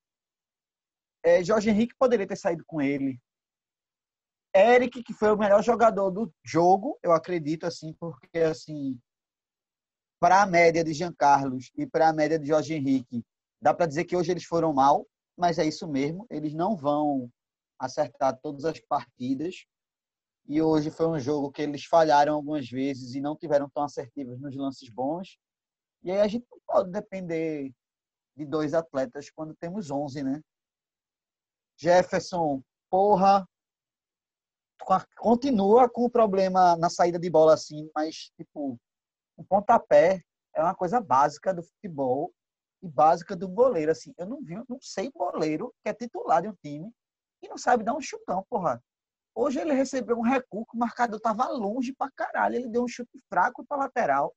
[1.24, 3.20] é, Jorge Henrique poderia ter saído com ele.
[4.56, 9.00] Eric, que foi o melhor jogador do jogo, eu acredito, assim, porque, assim,
[10.20, 13.24] para a média de Jean Carlos e para a média de Jorge Henrique,
[13.62, 17.32] dá para dizer que hoje eles foram mal, mas é isso mesmo, eles não vão
[17.80, 19.66] acertar todas as partidas.
[20.52, 24.38] E hoje foi um jogo que eles falharam algumas vezes e não tiveram tão assertivos
[24.38, 25.38] nos lances bons.
[26.04, 27.72] E aí a gente não pode depender
[28.36, 30.42] de dois atletas quando temos 11, né?
[31.78, 33.48] Jefferson, porra,
[35.16, 38.78] continua com o problema na saída de bola assim, mas tipo,
[39.38, 40.22] o pontapé
[40.54, 42.30] é uma coisa básica do futebol
[42.82, 44.14] e básica do goleiro assim.
[44.18, 46.92] Eu não vi, não sei goleiro que é titular de um time
[47.42, 48.84] e não sabe dar um chutão, porra.
[49.34, 53.20] Hoje ele recebeu um recuo, o marcador tava longe pra caralho, ele deu um chute
[53.30, 54.36] fraco para lateral.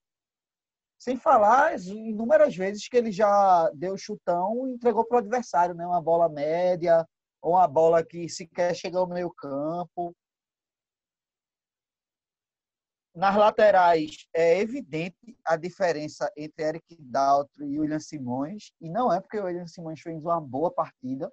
[0.99, 5.87] Sem falar inúmeras vezes que ele já deu chutão e entregou para o adversário, né?
[5.87, 7.07] Uma bola média,
[7.43, 10.15] ou uma bola que sequer chega ao meio campo.
[13.15, 19.21] Nas laterais, é evidente a diferença entre Eric Daltro e William Simões, e não é
[19.21, 21.31] porque o William Simões fez uma boa partida,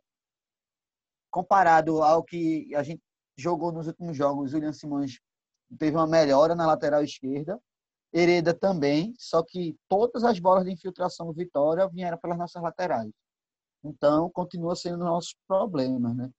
[1.32, 3.02] comparado ao que a gente
[3.37, 5.19] jogou nos últimos jogos, William Simões
[5.77, 7.59] teve uma melhora na lateral esquerda,
[8.13, 13.11] Hereda também, só que todas as bolas de infiltração do Vitória vieram pelas nossas laterais.
[13.83, 16.29] Então, continua sendo nosso problema, né?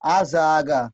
[0.00, 0.92] A zaga,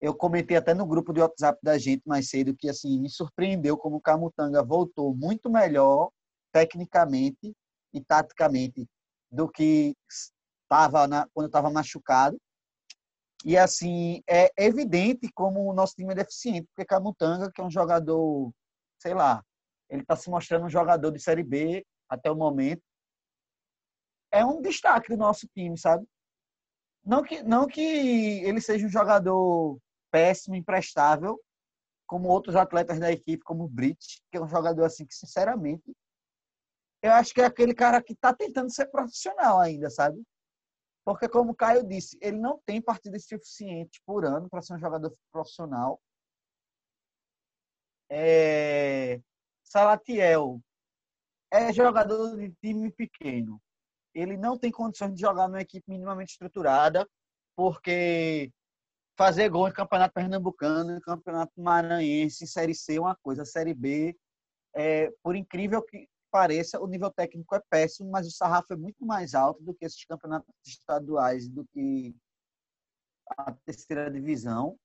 [0.00, 3.76] eu comentei até no grupo de WhatsApp da gente mais cedo que assim me surpreendeu
[3.76, 6.10] como o Camutanga voltou muito melhor
[6.52, 7.54] tecnicamente
[7.92, 8.88] e taticamente
[9.30, 12.36] do que estava quando estava machucado.
[13.44, 17.70] E assim, é evidente como o nosso time é deficiente, porque Camutanga, que é um
[17.70, 18.52] jogador,
[18.98, 19.42] sei lá,
[19.88, 22.82] ele está se mostrando um jogador de Série B até o momento,
[24.30, 26.06] é um destaque do nosso time, sabe?
[27.04, 29.78] Não que, não que ele seja um jogador
[30.10, 31.40] péssimo, imprestável,
[32.06, 35.96] como outros atletas da equipe, como o Brit, que é um jogador assim que, sinceramente,
[37.02, 40.22] eu acho que é aquele cara que está tentando ser profissional ainda, sabe?
[41.10, 44.78] Porque, como o Caio disse, ele não tem partidas suficientes por ano para ser um
[44.78, 46.00] jogador profissional.
[48.08, 49.20] É...
[49.64, 50.60] Salatiel
[51.52, 53.60] é jogador de time pequeno.
[54.14, 57.04] Ele não tem condições de jogar numa equipe minimamente estruturada,
[57.56, 58.52] porque
[59.18, 64.16] fazer gol em campeonato pernambucano, em campeonato maranhense, Série C é uma coisa, Série B,
[64.76, 69.04] é, por incrível que pareça, o nível técnico é péssimo, mas o sarrafo é muito
[69.04, 72.14] mais alto do que esses campeonatos estaduais, do que
[73.28, 74.78] a terceira divisão.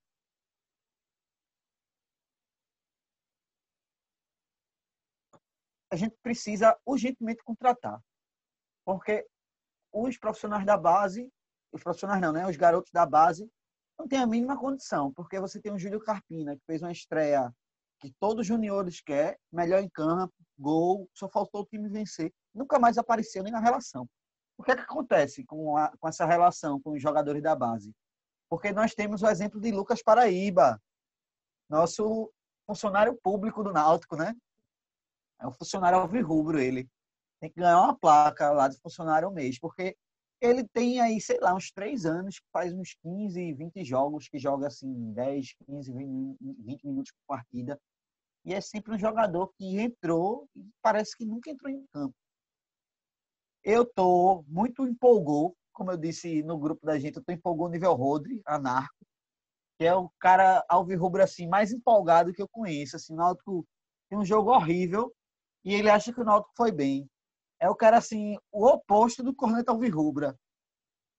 [5.91, 8.01] A gente precisa urgentemente contratar,
[8.83, 9.25] porque
[9.93, 11.31] os profissionais da base,
[11.71, 12.45] os profissionais não, né?
[12.47, 13.49] Os garotos da base
[13.97, 17.53] não têm a mínima condição, porque você tem o Júlio Carpina, que fez uma estreia
[17.99, 22.33] que todos os juniores quer, melhor em campo, gol, só faltou o time vencer.
[22.53, 24.07] Nunca mais apareceu nem na relação.
[24.57, 27.93] O que é que acontece com, a, com essa relação com os jogadores da base?
[28.49, 30.81] Porque nós temos o exemplo de Lucas Paraíba,
[31.69, 32.31] nosso
[32.65, 34.33] funcionário público do Náutico, né?
[35.39, 36.89] É um funcionário alvirrubro ele.
[37.39, 39.97] Tem que ganhar uma placa lá de funcionário mês, porque
[40.41, 44.37] ele tem aí, sei lá, uns três anos, que faz uns 15, 20 jogos, que
[44.37, 45.93] joga assim 10, 15,
[46.39, 47.79] 20 minutos por partida.
[48.43, 52.15] E é sempre um jogador que entrou e parece que nunca entrou em campo.
[53.63, 57.93] Eu tô muito empolgou, como eu disse no grupo da gente, eu tô empolgou nível
[57.93, 58.95] Rodri, anarco,
[59.79, 63.65] que é o cara alvirrubro assim mais empolgado que eu conheço, assim, Náutico
[64.09, 65.11] tem um jogo horrível
[65.63, 67.09] e ele acha que o Náutico foi bem
[67.59, 70.37] é o cara assim, o oposto do Corneta Alvirrubra.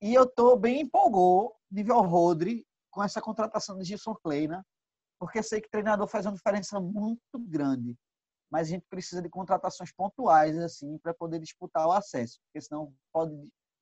[0.01, 4.64] E eu tô bem empolgou, nível Rodri, com essa contratação de Gilson Kleina,
[5.18, 7.96] porque sei que treinador faz uma diferença muito grande.
[8.51, 12.38] Mas a gente precisa de contratações pontuais, assim, para poder disputar o acesso.
[12.44, 13.35] Porque senão pode.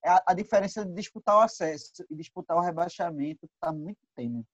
[0.03, 4.45] É a, a diferença de disputar o acesso e disputar o rebaixamento está muito tênue.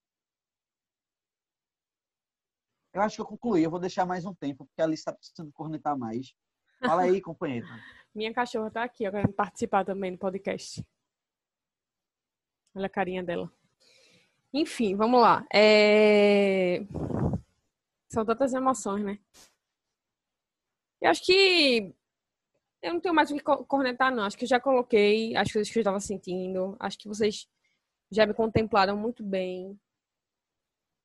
[2.92, 3.62] Eu acho que eu concluí.
[3.62, 6.34] Eu vou deixar mais um tempo, porque a lista está precisando cornetar mais.
[6.80, 7.66] Fala aí, companheiro.
[8.14, 10.84] Minha cachorra tá aqui, ó, querendo participar também do podcast.
[12.74, 13.52] Olha a carinha dela.
[14.52, 15.46] Enfim, vamos lá.
[15.52, 16.80] É...
[18.08, 19.18] São tantas emoções, né?
[21.00, 21.94] Eu acho que
[22.82, 24.24] eu não tenho mais o que cornetar, não.
[24.24, 26.76] Acho que eu já coloquei as coisas que eu estava sentindo.
[26.80, 27.46] Acho que vocês
[28.10, 29.78] já me contemplaram muito bem.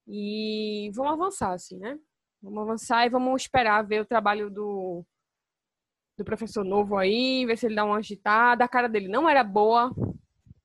[0.07, 1.99] E vamos avançar, assim, né?
[2.41, 5.05] Vamos avançar e vamos esperar ver o trabalho do
[6.17, 8.63] do professor novo aí, ver se ele dá uma agitada.
[8.63, 9.93] A cara dele não era boa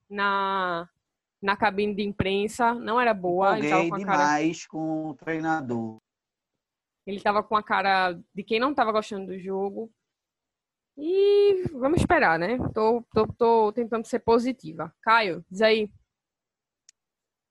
[0.08, 0.88] na,
[1.42, 3.58] na cabine de imprensa, não era boa.
[3.58, 4.70] Ele tava com demais cara...
[4.70, 5.98] com o treinador.
[7.06, 9.90] Ele tava com a cara de quem não tava gostando do jogo.
[10.96, 12.58] E vamos esperar, né?
[12.74, 14.94] Tô, tô, tô tentando ser positiva.
[15.02, 15.90] Caio, diz aí.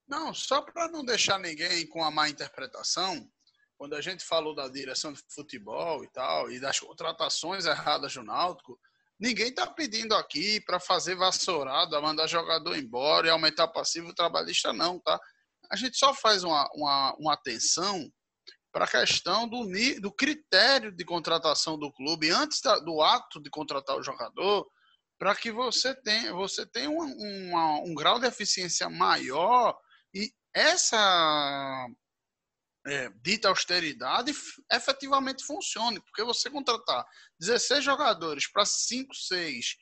[0.07, 3.29] Não, só para não deixar ninguém com a má interpretação,
[3.79, 8.21] quando a gente falou da direção de futebol e tal, e das contratações erradas do
[8.21, 8.77] Náutico,
[9.17, 14.99] ninguém está pedindo aqui para fazer vassourada, mandar jogador embora e aumentar passivo trabalhista, não,
[14.99, 15.17] tá?
[15.71, 18.11] A gente só faz uma, uma, uma atenção
[18.69, 19.65] para a questão do,
[20.01, 24.69] do critério de contratação do clube antes da, do ato de contratar o jogador,
[25.17, 29.73] para que você tenha, você tenha um, um, um grau de eficiência maior
[30.13, 31.87] e essa
[32.87, 34.33] é, dita austeridade
[34.71, 37.05] efetivamente funcione, porque você contratar
[37.39, 39.75] 16 jogadores para 5, 6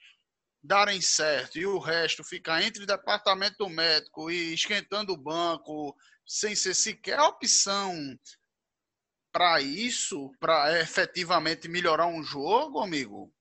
[0.63, 6.73] darem certo e o resto ficar entre departamento médico e esquentando o banco sem ser
[6.73, 7.95] sequer opção
[9.31, 13.31] para isso, para efetivamente melhorar um jogo, amigo,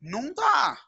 [0.00, 0.82] não dá.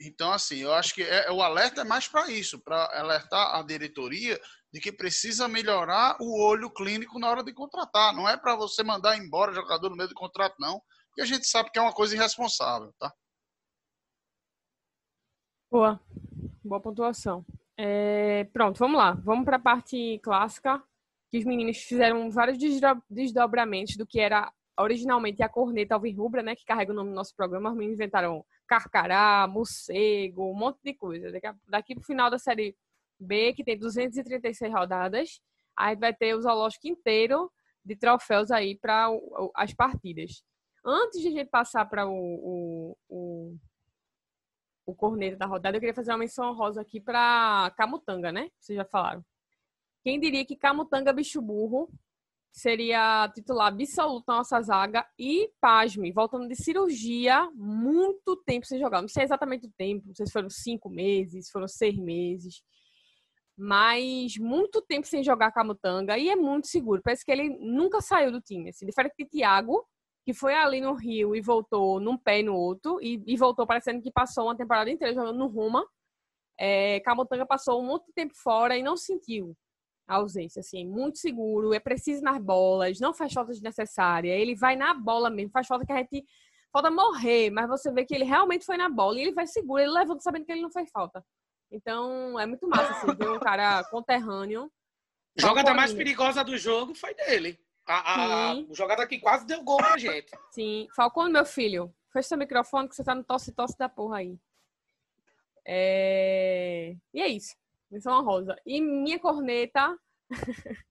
[0.00, 3.62] Então, assim, eu acho que é, o alerta é mais para isso, para alertar a
[3.62, 4.40] diretoria
[4.72, 8.14] de que precisa melhorar o olho clínico na hora de contratar.
[8.14, 11.46] Não é para você mandar embora jogador no meio do contrato, não, porque a gente
[11.46, 13.12] sabe que é uma coisa irresponsável, tá?
[15.70, 16.00] Boa,
[16.64, 17.44] boa pontuação.
[17.76, 19.12] É, pronto, vamos lá.
[19.12, 20.82] Vamos para a parte clássica,
[21.30, 22.58] que os meninos fizeram vários
[23.10, 27.34] desdobramentos do que era originalmente a corneta alvirrubra, né, que carrega o nome do nosso
[27.34, 27.70] programa.
[27.70, 31.32] Os meninos inventaram carcará, morcego, um monte de coisa.
[31.32, 32.76] Daqui, daqui pro final da série
[33.18, 35.40] B, que tem 236 rodadas,
[35.76, 37.50] aí vai ter o zoológico inteiro
[37.84, 39.08] de troféus aí para
[39.54, 40.42] as partidas.
[40.84, 43.56] Antes de a gente passar para o, o, o,
[44.86, 48.48] o corneto da rodada, eu queria fazer uma menção rosa aqui para Camutanga, né?
[48.58, 49.24] Vocês já falaram.
[50.02, 51.90] Quem diria que Camutanga Bicho Burro
[52.56, 59.02] seria titular absoluto na nossa zaga e, pasme, voltando de cirurgia, muito tempo sem jogar.
[59.02, 62.62] Não sei exatamente o tempo, não sei se foram cinco meses, foram seis meses,
[63.56, 67.00] mas muito tempo sem jogar Camutanga e é muito seguro.
[67.02, 68.68] Parece que ele nunca saiu do time.
[68.68, 69.86] Assim, diferente de Thiago,
[70.24, 73.66] que foi ali no Rio e voltou num pé e no outro, e, e voltou
[73.66, 75.86] parecendo que passou uma temporada inteira jogando no Roma.
[76.58, 79.56] É, Camutanga passou um monte de tempo fora e não sentiu
[80.08, 84.76] a ausência, assim, muito seguro, é preciso nas bolas, não faz falta desnecessária, ele vai
[84.76, 86.24] na bola mesmo, faz falta que a gente
[86.72, 89.82] falta morrer, mas você vê que ele realmente foi na bola e ele vai seguro,
[89.82, 91.24] ele levanta sabendo que ele não fez falta.
[91.70, 94.70] Então, é muito massa, assim, ver um cara conterrâneo.
[95.36, 97.58] Jogada mais perigosa do jogo foi dele.
[97.86, 100.32] A, a, a jogada que quase deu gol pra gente.
[100.50, 100.88] Sim.
[100.94, 104.38] Falcone, meu filho, fecha seu microfone que você tá no tosse-tosse da porra aí.
[105.64, 106.96] É...
[107.12, 107.54] E é isso.
[107.90, 108.56] Menção rosa.
[108.64, 109.96] E minha corneta.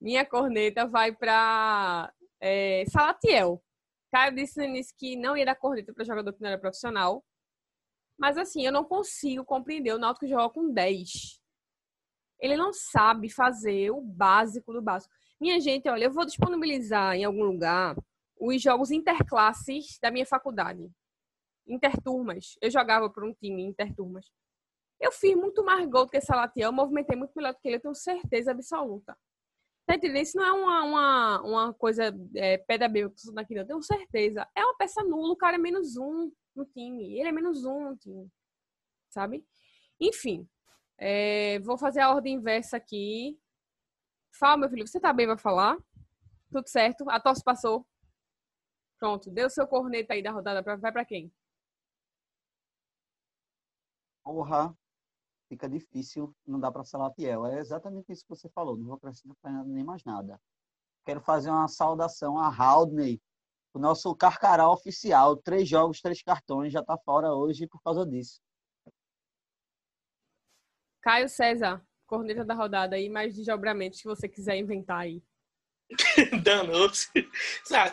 [0.00, 3.62] minha corneta vai para é, Salatiel.
[4.12, 7.24] Caio disse no início que não ia dar corneta para jogador que não era profissional.
[8.18, 11.40] Mas assim, eu não consigo compreender o Náutico joga com 10.
[12.40, 15.14] Ele não sabe fazer o básico do básico.
[15.40, 17.96] Minha gente, olha, eu vou disponibilizar em algum lugar
[18.38, 20.90] os jogos interclasses da minha faculdade.
[21.66, 22.56] Interturmas.
[22.60, 24.26] Eu jogava por um time interturmas.
[25.00, 27.80] Eu fiz muito mais gol do que Salatiel, movimentei muito melhor do que ele, eu
[27.80, 29.16] tenho certeza absoluta.
[29.86, 30.22] Tá entendendo?
[30.22, 33.62] Isso não é uma, uma, uma coisa é, pé da aqui, não.
[33.62, 34.48] Eu tenho certeza.
[34.54, 37.18] É uma peça nula, o cara é menos um no time.
[37.18, 38.30] Ele é menos um no time.
[39.10, 39.46] Sabe?
[40.00, 40.48] Enfim.
[40.98, 43.38] É, vou fazer a ordem inversa aqui.
[44.38, 45.76] Fala, meu filho, você tá bem pra falar?
[46.50, 47.08] Tudo certo?
[47.08, 47.86] A tosse passou?
[48.98, 51.32] Pronto, deu seu corneta aí da rodada, vai para quem?
[54.22, 54.74] Porra,
[55.48, 57.44] fica difícil, não dá para Salatiel.
[57.46, 59.34] É exatamente isso que você falou, não vou precisar
[59.66, 60.40] nem mais nada.
[61.04, 63.20] Quero fazer uma saudação a Haldney,
[63.74, 65.36] o nosso carcará oficial.
[65.36, 68.40] Três jogos, três cartões, já está fora hoje por causa disso.
[71.02, 75.22] Caio César, corneta da rodada aí, mais desdobramentos que você quiser inventar aí.
[76.42, 77.10] Danou-se.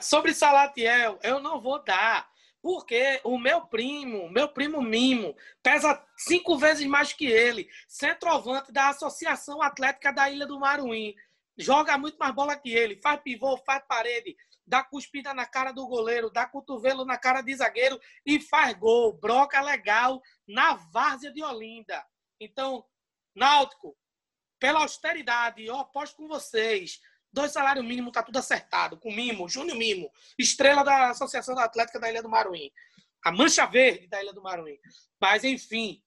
[0.01, 2.31] Sobre Salatiel, eu não vou dar.
[2.61, 7.67] Porque o meu primo, meu primo Mimo, pesa cinco vezes mais que ele.
[7.87, 11.15] Centroavante da Associação Atlética da Ilha do Maruim.
[11.57, 13.01] Joga muito mais bola que ele.
[13.01, 14.37] Faz pivô, faz parede.
[14.71, 16.29] Dá cuspida na cara do goleiro.
[16.29, 17.99] Dá cotovelo na cara de zagueiro.
[18.25, 19.11] E faz gol.
[19.11, 22.01] Broca legal na várzea de Olinda.
[22.39, 22.85] Então,
[23.35, 23.97] Náutico,
[24.57, 27.01] pela austeridade, eu aposto com vocês.
[27.33, 28.97] Dois salários mínimos, tá tudo acertado.
[28.97, 30.09] Com Mimo, Júnior Mimo,
[30.39, 32.71] estrela da Associação da Atlética da Ilha do Maruim.
[33.25, 34.79] A mancha verde da Ilha do Maruim.
[35.19, 36.01] Mas, enfim.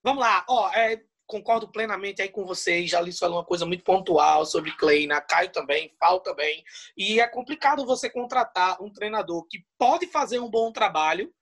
[0.00, 0.44] Vamos lá.
[0.48, 2.90] Ó, é, concordo plenamente aí com vocês.
[2.90, 6.64] Já lhes falou uma coisa muito pontual sobre Kleina, Caio também, Fal também.
[6.96, 11.32] E é complicado você contratar um treinador que pode fazer um bom trabalho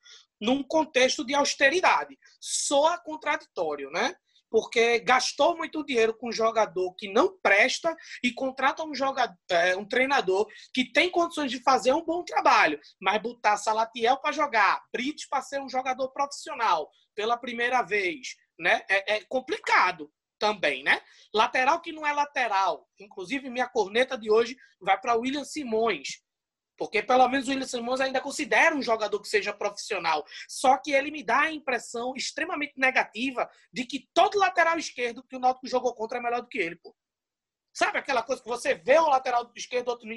[0.41, 2.19] num contexto de austeridade.
[2.41, 4.15] Soa contraditório, né?
[4.55, 9.77] porque gastou muito dinheiro com um jogador que não presta e contrata um jogador, é,
[9.77, 14.81] um treinador que tem condições de fazer um bom trabalho, mas botar Salatiel para jogar,
[14.93, 18.83] Brits para ser um jogador profissional pela primeira vez, né?
[18.89, 21.01] É, é complicado também, né?
[21.33, 22.89] Lateral que não é lateral.
[22.99, 26.23] Inclusive, minha corneta de hoje vai para William Simões.
[26.77, 30.25] Porque pelo menos o William Simões ainda considera um jogador que seja profissional.
[30.49, 35.37] Só que ele me dá a impressão extremamente negativa de que todo lateral esquerdo que
[35.37, 36.95] o Náutico jogou contra é melhor do que ele, pô.
[37.73, 40.09] Sabe aquela coisa que você vê o lateral esquerdo outro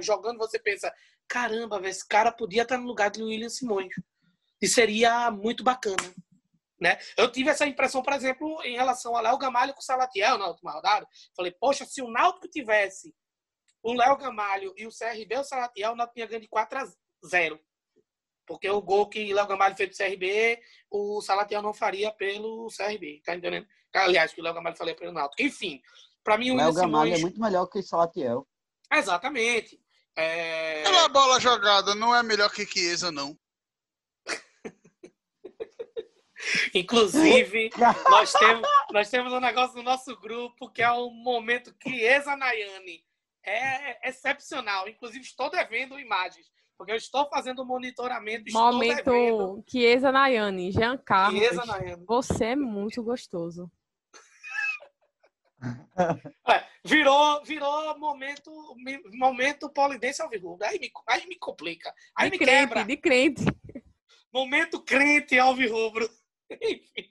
[0.00, 0.92] jogando, você pensa,
[1.28, 3.92] caramba, esse cara podia estar no lugar do William Simões.
[4.60, 5.96] E seria muito bacana.
[6.84, 6.98] Né?
[7.16, 10.48] Eu tive essa impressão, por exemplo, em relação ao Léo Gamalho com o Salatiel na
[10.48, 11.08] última rodada.
[11.34, 13.14] Falei, poxa, se o Náutico tivesse
[13.82, 16.84] o Léo Gamalho e o CRB, o Salatiel, o Náutico tinha ganho de 4 a
[17.26, 17.58] 0.
[18.46, 20.60] Porque o gol que o Léo Gamalho fez pro CRB,
[20.90, 23.22] o Salatiel não faria pelo CRB.
[23.24, 23.66] Tá entendendo?
[23.94, 25.42] Aliás, que o Léo Gamalho faria pelo Náutico.
[25.42, 25.80] Enfim,
[26.22, 27.18] para mim o Léo Gamalho Simões...
[27.18, 28.46] é muito melhor que o Salatiel.
[28.92, 29.80] Exatamente.
[30.18, 30.82] É...
[30.82, 33.34] Pela bola jogada, não é melhor que Chiesa, não.
[36.74, 37.70] Inclusive,
[38.10, 43.04] nós temos, nós temos um negócio no nosso grupo que é o momento Chiesa Nayane
[43.44, 44.88] é excepcional.
[44.88, 48.50] Inclusive, estou devendo imagens, porque eu estou fazendo monitoramento.
[48.52, 51.40] Momento Chiesa Nayane, Jean Carlos.
[51.40, 52.04] Chiesa Nayane.
[52.06, 53.70] Você é muito gostoso.
[56.46, 58.50] É, virou, virou momento,
[59.14, 60.58] momento polidense ao vivo.
[60.60, 61.90] Aí me, aí me complica.
[62.14, 62.84] Aí de me crente, quebra.
[62.84, 63.44] De crente.
[64.30, 66.06] Momento crente ao rubro.
[66.50, 67.10] Enfim.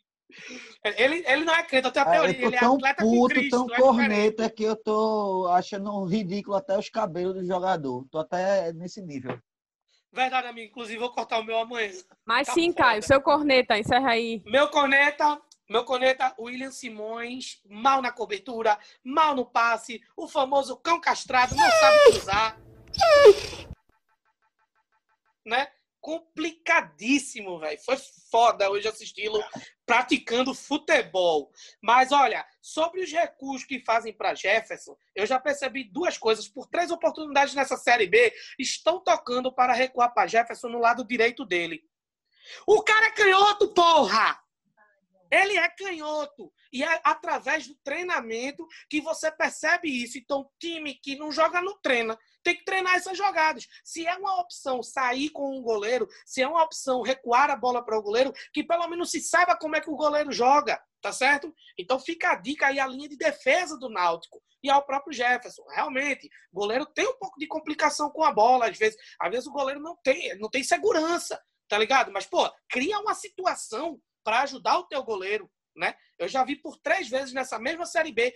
[0.83, 2.33] Ele, ele não é crente, eu tenho a Ah, teoria.
[2.35, 3.49] eu tô Ele é tão atleta puto, Cristo.
[3.67, 8.05] tão é corneta que eu tô achando ridículo até os cabelos do jogador.
[8.09, 9.39] Tô até nesse nível.
[10.11, 10.69] Verdade, amigo.
[10.71, 11.91] Inclusive, vou cortar o meu amanhã.
[12.25, 12.83] Mas Tá sim, foda.
[12.83, 14.41] Caio, seu corneta, encerra aí.
[14.45, 20.99] Meu corneta, meu corneta, William Simões, mal na cobertura, mal no passe, o famoso cão
[20.99, 22.59] castrado, não sabe cruzar.
[25.45, 25.67] né?
[26.03, 27.79] Complicadíssimo, velho.
[27.79, 27.95] Foi
[28.29, 29.41] foda hoje assisti-lo
[29.85, 31.49] praticando futebol.
[31.81, 36.45] Mas olha, sobre os recursos que fazem para Jefferson, eu já percebi duas coisas.
[36.49, 41.45] Por três oportunidades nessa Série B, estão tocando para recuar para Jefferson no lado direito
[41.45, 41.81] dele.
[42.67, 44.43] O cara é canhoto, porra!
[45.31, 46.51] Ele é canhoto.
[46.71, 50.17] E é através do treinamento que você percebe isso.
[50.17, 52.19] Então, time que não joga, não treina.
[52.43, 53.67] Tem que treinar essas jogadas.
[53.83, 57.83] Se é uma opção sair com um goleiro, se é uma opção recuar a bola
[57.83, 61.11] para o goleiro, que pelo menos se saiba como é que o goleiro joga, tá
[61.11, 61.53] certo?
[61.77, 65.63] Então fica a dica aí, a linha de defesa do Náutico e ao próprio Jefferson.
[65.69, 68.97] Realmente, o goleiro tem um pouco de complicação com a bola, às vezes.
[69.19, 72.11] Às vezes o goleiro não tem, não tem segurança, tá ligado?
[72.11, 75.95] Mas, pô, cria uma situação para ajudar o teu goleiro, né?
[76.17, 78.33] Eu já vi por três vezes nessa mesma Série B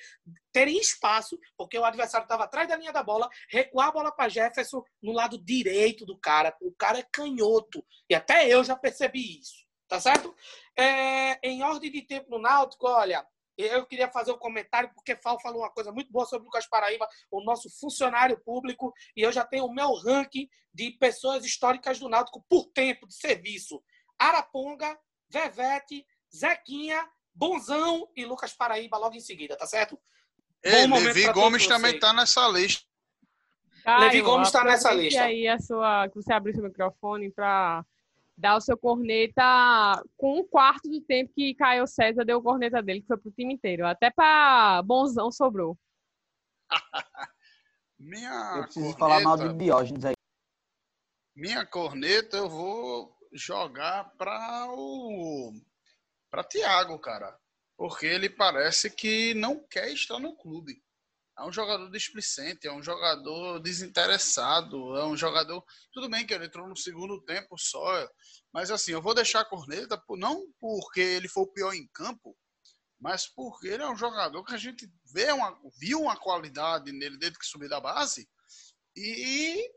[0.51, 4.29] terem espaço, porque o adversário estava atrás da linha da bola, recuar a bola para
[4.29, 6.55] Jefferson no lado direito do cara.
[6.61, 7.85] O cara é canhoto.
[8.09, 9.65] E até eu já percebi isso.
[9.87, 10.35] Tá certo?
[10.77, 13.25] É, em ordem de tempo no Náutico, olha,
[13.57, 16.67] eu queria fazer um comentário, porque Fal falou uma coisa muito boa sobre o Lucas
[16.67, 21.97] Paraíba, o nosso funcionário público, e eu já tenho o meu ranking de pessoas históricas
[21.97, 23.81] do Náutico por tempo de serviço.
[24.19, 29.99] Araponga, Vevete, Zequinha, Bonzão e Lucas Paraíba logo em seguida, tá certo?
[30.63, 32.01] Ei, momento Levi Gomes também vocês.
[32.01, 32.85] tá nessa lista.
[33.99, 35.23] Levi Gomes tá nessa lista.
[35.23, 37.85] aí a sua, que você abriu seu microfone para
[38.35, 39.43] dar o seu corneta
[40.17, 43.31] com um quarto do tempo que Caio César deu o corneta dele, que foi pro
[43.31, 43.85] time inteiro.
[43.85, 45.77] Até para Bonzão sobrou.
[47.99, 50.13] Minha Eu preciso corneta, falar mal de Diógenes aí.
[51.35, 55.51] minha corneta eu vou jogar para o
[56.29, 57.37] para Thiago, cara,
[57.77, 60.81] porque ele parece que não quer estar no clube.
[61.37, 65.63] É um jogador displicente, é um jogador desinteressado, é um jogador.
[65.93, 68.09] Tudo bem que ele entrou no segundo tempo só,
[68.51, 72.35] mas assim, eu vou deixar a corneta não porque ele foi o pior em campo,
[72.99, 77.19] mas porque ele é um jogador que a gente vê uma, viu uma qualidade nele
[77.19, 78.27] desde que subiu da base
[78.95, 79.71] e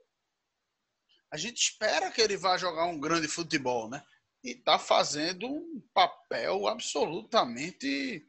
[1.31, 4.03] a gente espera que ele vá jogar um grande futebol, né?
[4.43, 8.27] E tá fazendo um papel absolutamente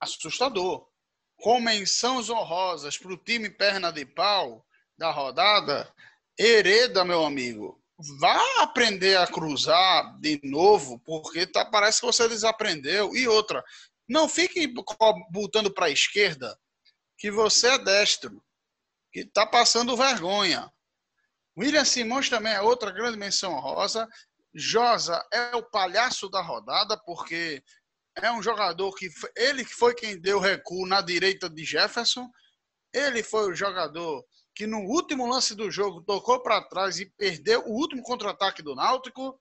[0.00, 0.88] assustador.
[1.36, 4.66] Com menções honrosas para o time perna de pau
[4.96, 5.92] da rodada,
[6.38, 7.80] Hereda, meu amigo,
[8.18, 13.14] vá aprender a cruzar de novo, porque tá, parece que você desaprendeu.
[13.14, 13.64] E outra,
[14.08, 14.66] não fique
[15.30, 16.58] botando para a esquerda
[17.16, 18.42] que você é destro,
[19.12, 20.70] que tá passando vergonha.
[21.56, 24.08] William Simões também é outra grande menção honrosa.
[24.54, 27.62] Josa é o palhaço da rodada, porque
[28.16, 32.30] é um jogador que ele foi quem deu recuo na direita de Jefferson.
[32.92, 34.24] Ele foi o jogador
[34.54, 38.76] que no último lance do jogo tocou para trás e perdeu o último contra-ataque do
[38.76, 39.40] Náutico.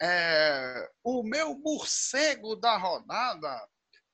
[0.00, 3.68] É, o meu morcego da rodada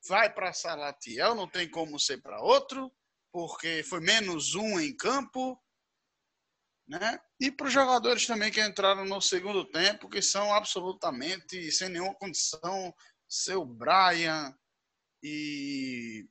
[0.08, 2.92] vai para Salatiel, não tem como ser para outro,
[3.32, 5.56] porque foi menos um em campo.
[6.88, 7.20] Né?
[7.40, 12.14] E para os jogadores também que entraram no segundo tempo, que são absolutamente sem nenhuma
[12.14, 12.94] condição,
[13.26, 14.54] seu Brian
[15.22, 16.28] e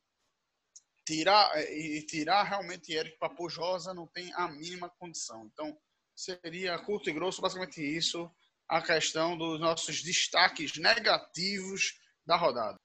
[1.05, 5.49] tirar e tirar realmente Eric Papujosa não tem a mínima condição.
[5.51, 5.76] Então
[6.16, 8.30] seria curto e grosso basicamente isso
[8.70, 12.78] a questão dos nossos destaques negativos da rodada.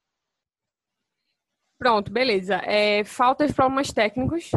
[1.77, 2.55] Pronto, beleza.
[2.65, 4.49] É, falta de problemas técnicos.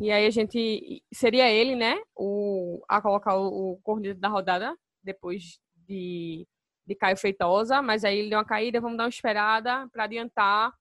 [0.00, 1.04] E aí a gente.
[1.12, 2.00] Seria ele, né?
[2.16, 6.46] O, a colocar o, o da rodada depois de,
[6.86, 7.82] de Caio Feitosa.
[7.82, 10.72] Mas aí ele deu uma caída, vamos dar uma esperada para adiantar.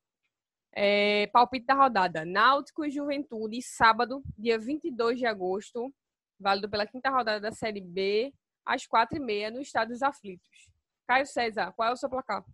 [0.74, 5.94] É, palpite da rodada: Náutico e Juventude, sábado, dia 22 de agosto,
[6.40, 8.34] válido pela quinta rodada da Série B,
[8.66, 10.70] às 4h30, no Estádio dos Aflitos.
[11.06, 12.46] Caio César, qual é o seu placar?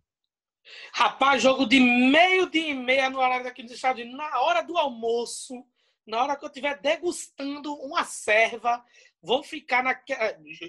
[0.93, 4.77] Rapaz, jogo de meio dia e meia no horário daqui do estado, na hora do
[4.77, 5.63] almoço,
[6.05, 8.83] na hora que eu estiver degustando uma serva,
[9.21, 9.99] vou ficar na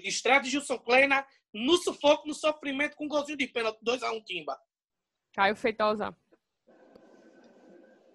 [0.03, 4.59] estreia de Gilson Kleina, no sufoco, no sofrimento, com um golzinho de pênalti, 2x1 Timba.
[5.33, 6.15] Caio Feitosa.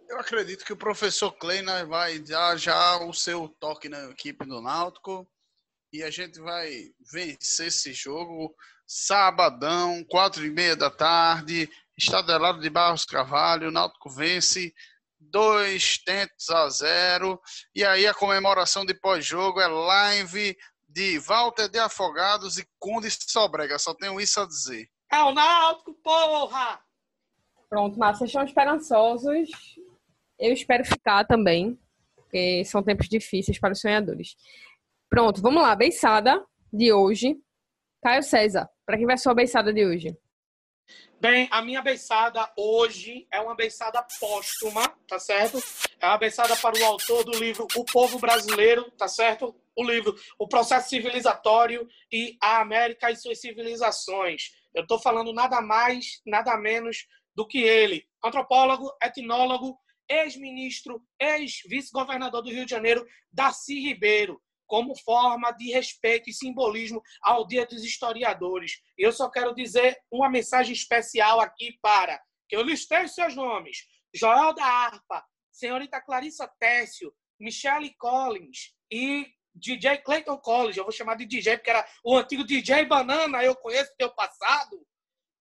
[0.09, 4.61] Eu acredito que o professor Kleina vai dar já o seu toque na equipe do
[4.61, 5.27] Náutico
[5.93, 8.55] e a gente vai vencer esse jogo
[8.87, 14.75] sabadão, quatro e meia da tarde, Estadelado de Barros Carvalho, o Náutico vence
[15.31, 17.41] dois tentos a zero,
[17.75, 20.57] e aí a comemoração de pós-jogo é live
[20.89, 24.89] de Walter de Afogados e Conde Sobrega, só tenho isso a dizer.
[25.11, 26.81] É o Náutico, porra!
[27.69, 29.49] Pronto, mas vocês estão esperançosos.
[30.39, 31.79] Eu espero ficar também,
[32.17, 34.37] porque são tempos difíceis para os sonhadores.
[35.09, 35.75] Pronto, vamos lá.
[35.75, 37.37] Beiçada de hoje.
[38.03, 40.17] Caio César, para quem vai ser a beiçada de hoje?
[41.21, 45.63] Bem, a minha beiçada hoje é uma beiçada póstuma, tá certo?
[46.01, 49.55] É uma beiçada para o autor do livro O Povo Brasileiro, tá certo?
[49.77, 54.51] O livro O Processo Civilizatório e a América e suas Civilizações.
[54.75, 59.79] Eu estou falando nada mais, nada menos do que ele, antropólogo, etnólogo,
[60.09, 64.43] ex-ministro, ex-vice-governador do Rio de Janeiro, Darcy Ribeiro,
[64.73, 68.81] como forma de respeito e simbolismo ao Dia dos Historiadores.
[68.97, 72.19] Eu só quero dizer uma mensagem especial aqui para
[72.49, 79.99] que eu listei seus nomes: Joel da Arpa, senhorita Clarissa Técio, Michelle Collins e DJ
[79.99, 80.79] Clayton Collins.
[80.79, 84.83] Eu vou chamar de DJ porque era o antigo DJ Banana, eu conheço teu passado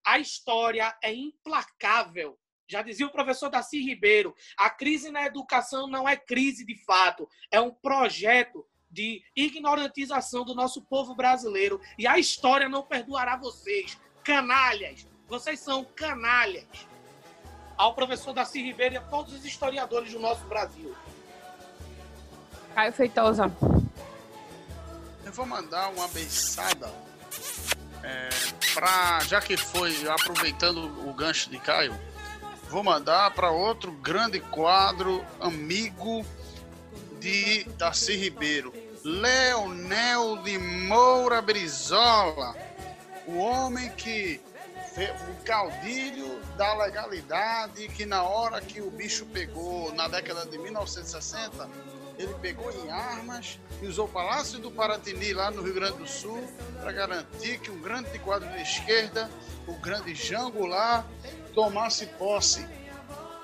[0.05, 2.37] a história é implacável.
[2.67, 7.29] Já dizia o professor Darcy Ribeiro, a crise na educação não é crise de fato,
[7.51, 11.79] é um projeto de ignorantização do nosso povo brasileiro.
[11.97, 15.07] E a história não perdoará vocês, canalhas.
[15.27, 16.65] Vocês são canalhas.
[17.77, 20.95] Ao professor Darcy Ribeiro e a todos os historiadores do nosso Brasil.
[22.75, 23.51] Caio Feitosa.
[25.25, 26.91] Eu vou mandar uma beiçada
[28.03, 28.29] é,
[28.73, 31.95] pra, já que foi aproveitando o gancho de Caio,
[32.69, 36.25] vou mandar para outro grande quadro amigo
[37.19, 38.73] de Darcy Ribeiro,
[39.03, 42.55] Leonel de Moura Brizola,
[43.25, 44.39] o homem que
[45.29, 51.69] o caudilho da legalidade que na hora que o bicho pegou na década de 1960
[52.17, 56.07] ele pegou em armas e usou o Palácio do Paratini, lá no Rio Grande do
[56.07, 56.43] Sul,
[56.79, 59.29] para garantir que um grande quadro de esquerda,
[59.67, 61.05] o grande Jango lá,
[61.53, 62.67] tomasse posse,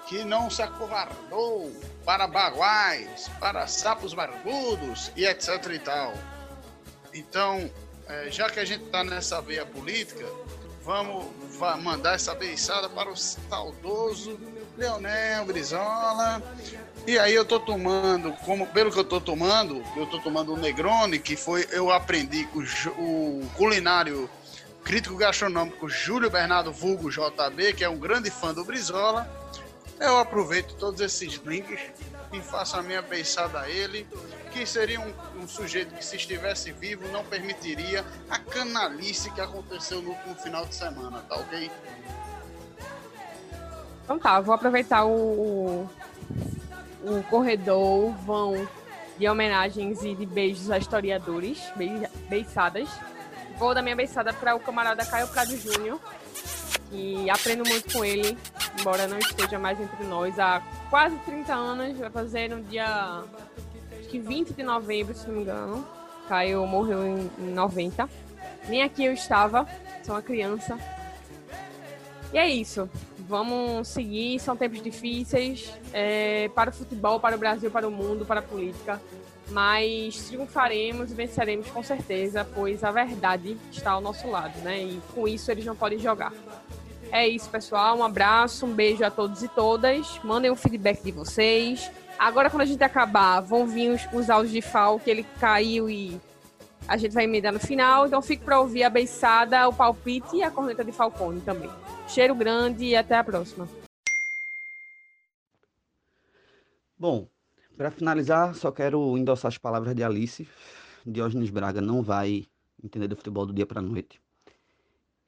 [0.07, 1.71] que não se acovardou
[2.05, 6.13] para baguais, para sapos barbudos e etc e tal.
[7.13, 7.69] Então,
[8.07, 10.25] é, já que a gente está nessa veia política,
[10.83, 11.25] vamos
[11.83, 14.39] mandar essa beiçada para o saudoso
[14.77, 16.41] Leonel Brizola,
[17.05, 20.57] e aí eu tô tomando, como pelo que eu tô tomando, eu tô tomando o
[20.57, 24.29] Negroni, que foi eu aprendi com o culinário
[24.83, 29.29] crítico gastronômico Júlio Bernardo Vulgo JB, que é um grande fã do Brizola.
[29.99, 31.79] Eu aproveito todos esses links
[32.31, 34.07] e faço a minha beiçada a ele,
[34.51, 40.01] que seria um, um, sujeito que, se estivesse vivo, não permitiria a canalice que aconteceu
[40.01, 41.71] no último final de semana, tá ok?
[44.03, 45.89] Então tá, vou aproveitar o,
[47.03, 48.67] o corredor vão
[49.17, 51.59] de homenagens e de beijos a historiadores,
[52.29, 52.87] beiçadas.
[53.57, 55.99] Vou dar minha beiçada para o camarada Caio Prado Júnior,
[56.89, 58.37] que aprendo muito com ele,
[58.79, 61.97] embora não esteja mais entre nós há quase 30 anos.
[61.97, 63.23] Vai fazer no dia
[63.99, 65.87] acho que 20 de novembro, se não me engano.
[66.27, 68.09] Caio morreu em, em 90.
[68.67, 69.67] Nem aqui eu estava,
[70.03, 70.77] sou uma criança.
[72.33, 72.89] E é isso
[73.27, 78.25] vamos seguir, são tempos difíceis é, para o futebol, para o Brasil, para o mundo,
[78.25, 79.01] para a política,
[79.49, 84.81] mas triunfaremos e venceremos com certeza, pois a verdade está ao nosso lado, né?
[84.81, 86.33] E com isso eles não podem jogar.
[87.11, 87.97] É isso, pessoal.
[87.97, 90.19] Um abraço, um beijo a todos e todas.
[90.23, 91.89] Mandem o feedback de vocês.
[92.19, 95.89] Agora, quando a gente acabar, vão vir os, os áudios de Fal, que ele caiu
[95.89, 96.19] e
[96.87, 98.07] a gente vai emendar no final.
[98.07, 101.69] Então, fique para ouvir a beiçada, o palpite e a corneta de Falcone também.
[102.07, 103.67] Cheiro grande e até a próxima.
[106.97, 107.27] Bom,
[107.77, 110.47] para finalizar, só quero endossar as palavras de Alice.
[111.05, 112.47] Diógenes Braga não vai
[112.83, 114.19] entender do futebol do dia para noite.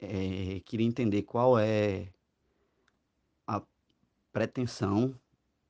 [0.00, 2.08] É, queria entender qual é
[3.46, 3.62] a
[4.32, 5.14] pretensão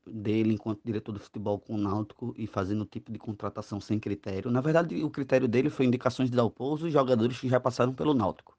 [0.06, 3.98] dele enquanto diretor do futebol com o Náutico e fazendo o tipo de contratação sem
[3.98, 4.50] critério.
[4.50, 8.14] Na verdade, o critério dele foi indicações de Dalpozo e jogadores que já passaram pelo
[8.14, 8.56] Náutico.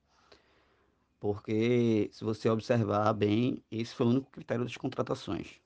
[1.19, 5.61] Porque, se você observar bem, esse foi o único critério das contratações.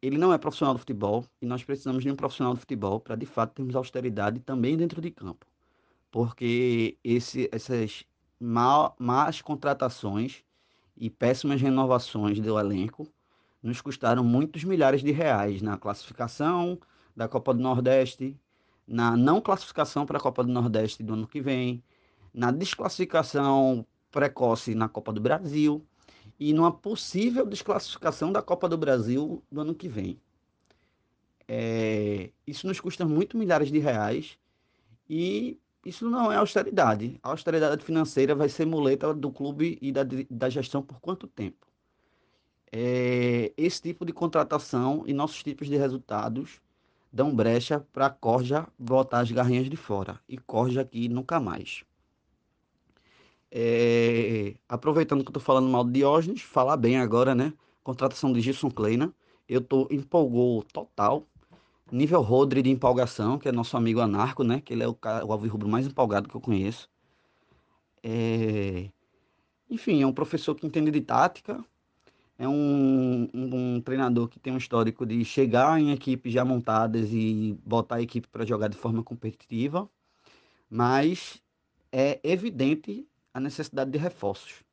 [0.00, 3.16] Ele não é profissional do futebol e nós precisamos de um profissional do futebol para,
[3.16, 5.46] de fato, termos austeridade também dentro de campo.
[6.10, 8.04] Porque esse, essas
[8.42, 10.42] mal, más contratações
[10.96, 13.06] e péssimas renovações do elenco
[13.62, 16.76] nos custaram muitos milhares de reais na classificação
[17.14, 18.36] da Copa do Nordeste,
[18.86, 21.84] na não classificação para a Copa do Nordeste do ano que vem,
[22.34, 25.86] na desclassificação precoce na Copa do Brasil
[26.38, 30.20] e numa possível desclassificação da Copa do Brasil do ano que vem.
[31.46, 34.36] É, isso nos custa muito milhares de reais
[35.08, 37.18] e isso não é austeridade.
[37.22, 41.66] A austeridade financeira vai ser muleta do clube e da, da gestão por quanto tempo?
[42.70, 46.60] É, esse tipo de contratação e nossos tipos de resultados
[47.12, 50.18] dão brecha para Corja botar as garrinhas de fora.
[50.28, 51.84] E Corja aqui nunca mais.
[53.50, 57.52] É, aproveitando que eu estou falando mal de Diógenes, falar bem agora, né?
[57.82, 59.14] Contratação de Gilson Kleina.
[59.46, 61.26] Eu tô empolgou total.
[61.92, 64.62] Nível Rodri de empolgação, que é nosso amigo anarco, né?
[64.62, 66.88] Que ele é o, o alvirrubro mais empolgado que eu conheço.
[68.02, 68.88] É...
[69.68, 71.62] Enfim, é um professor que entende de tática,
[72.38, 77.10] é um, um, um, treinador que tem um histórico de chegar em equipes já montadas
[77.12, 79.88] e botar a equipe para jogar de forma competitiva,
[80.68, 81.42] mas
[81.92, 84.64] é evidente a necessidade de reforços.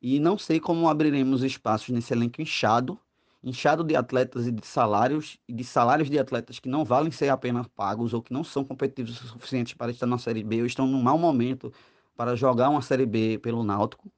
[0.00, 2.98] E não sei como abriremos espaços nesse elenco inchado,
[3.42, 7.28] inchado de atletas e de salários, e de salários de atletas que não valem ser
[7.28, 10.66] apenas pagos ou que não são competitivos o suficiente para estar na Série B ou
[10.66, 11.72] estão num mau momento
[12.16, 14.10] para jogar uma Série B pelo Náutico.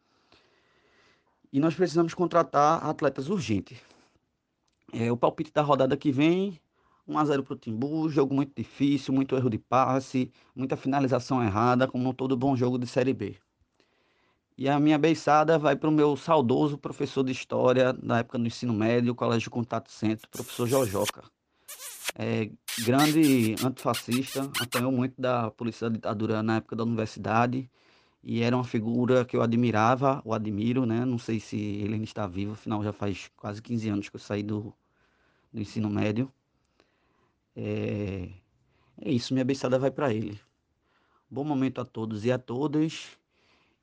[1.53, 3.79] E nós precisamos contratar atletas urgentes.
[4.93, 6.59] É, o palpite da rodada que vem,
[7.09, 12.15] 1x0 para o Timbu, jogo muito difícil, muito erro de passe, muita finalização errada, como
[12.15, 13.37] todo bom jogo de Série B.
[14.61, 18.47] E a minha beiçada vai para o meu saudoso professor de História da época do
[18.47, 21.25] ensino médio, Colégio Contato Centro, professor Jojoca.
[22.15, 22.51] É,
[22.85, 27.71] grande antifascista, apanhou muito da polícia da ditadura na época da universidade
[28.23, 31.07] e era uma figura que eu admirava, o admiro, né?
[31.07, 34.21] Não sei se ele ainda está vivo, afinal já faz quase 15 anos que eu
[34.21, 34.75] saí do,
[35.51, 36.31] do ensino médio.
[37.57, 38.29] É,
[39.01, 40.39] é isso, minha beiçada vai para ele.
[41.31, 43.19] Bom momento a todos e a todas.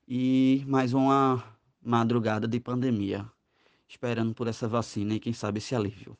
[0.10, 1.44] E mais uma
[1.82, 3.30] madrugada de pandemia.
[3.90, 6.18] Esperando por essa vacina e quem sabe esse alívio.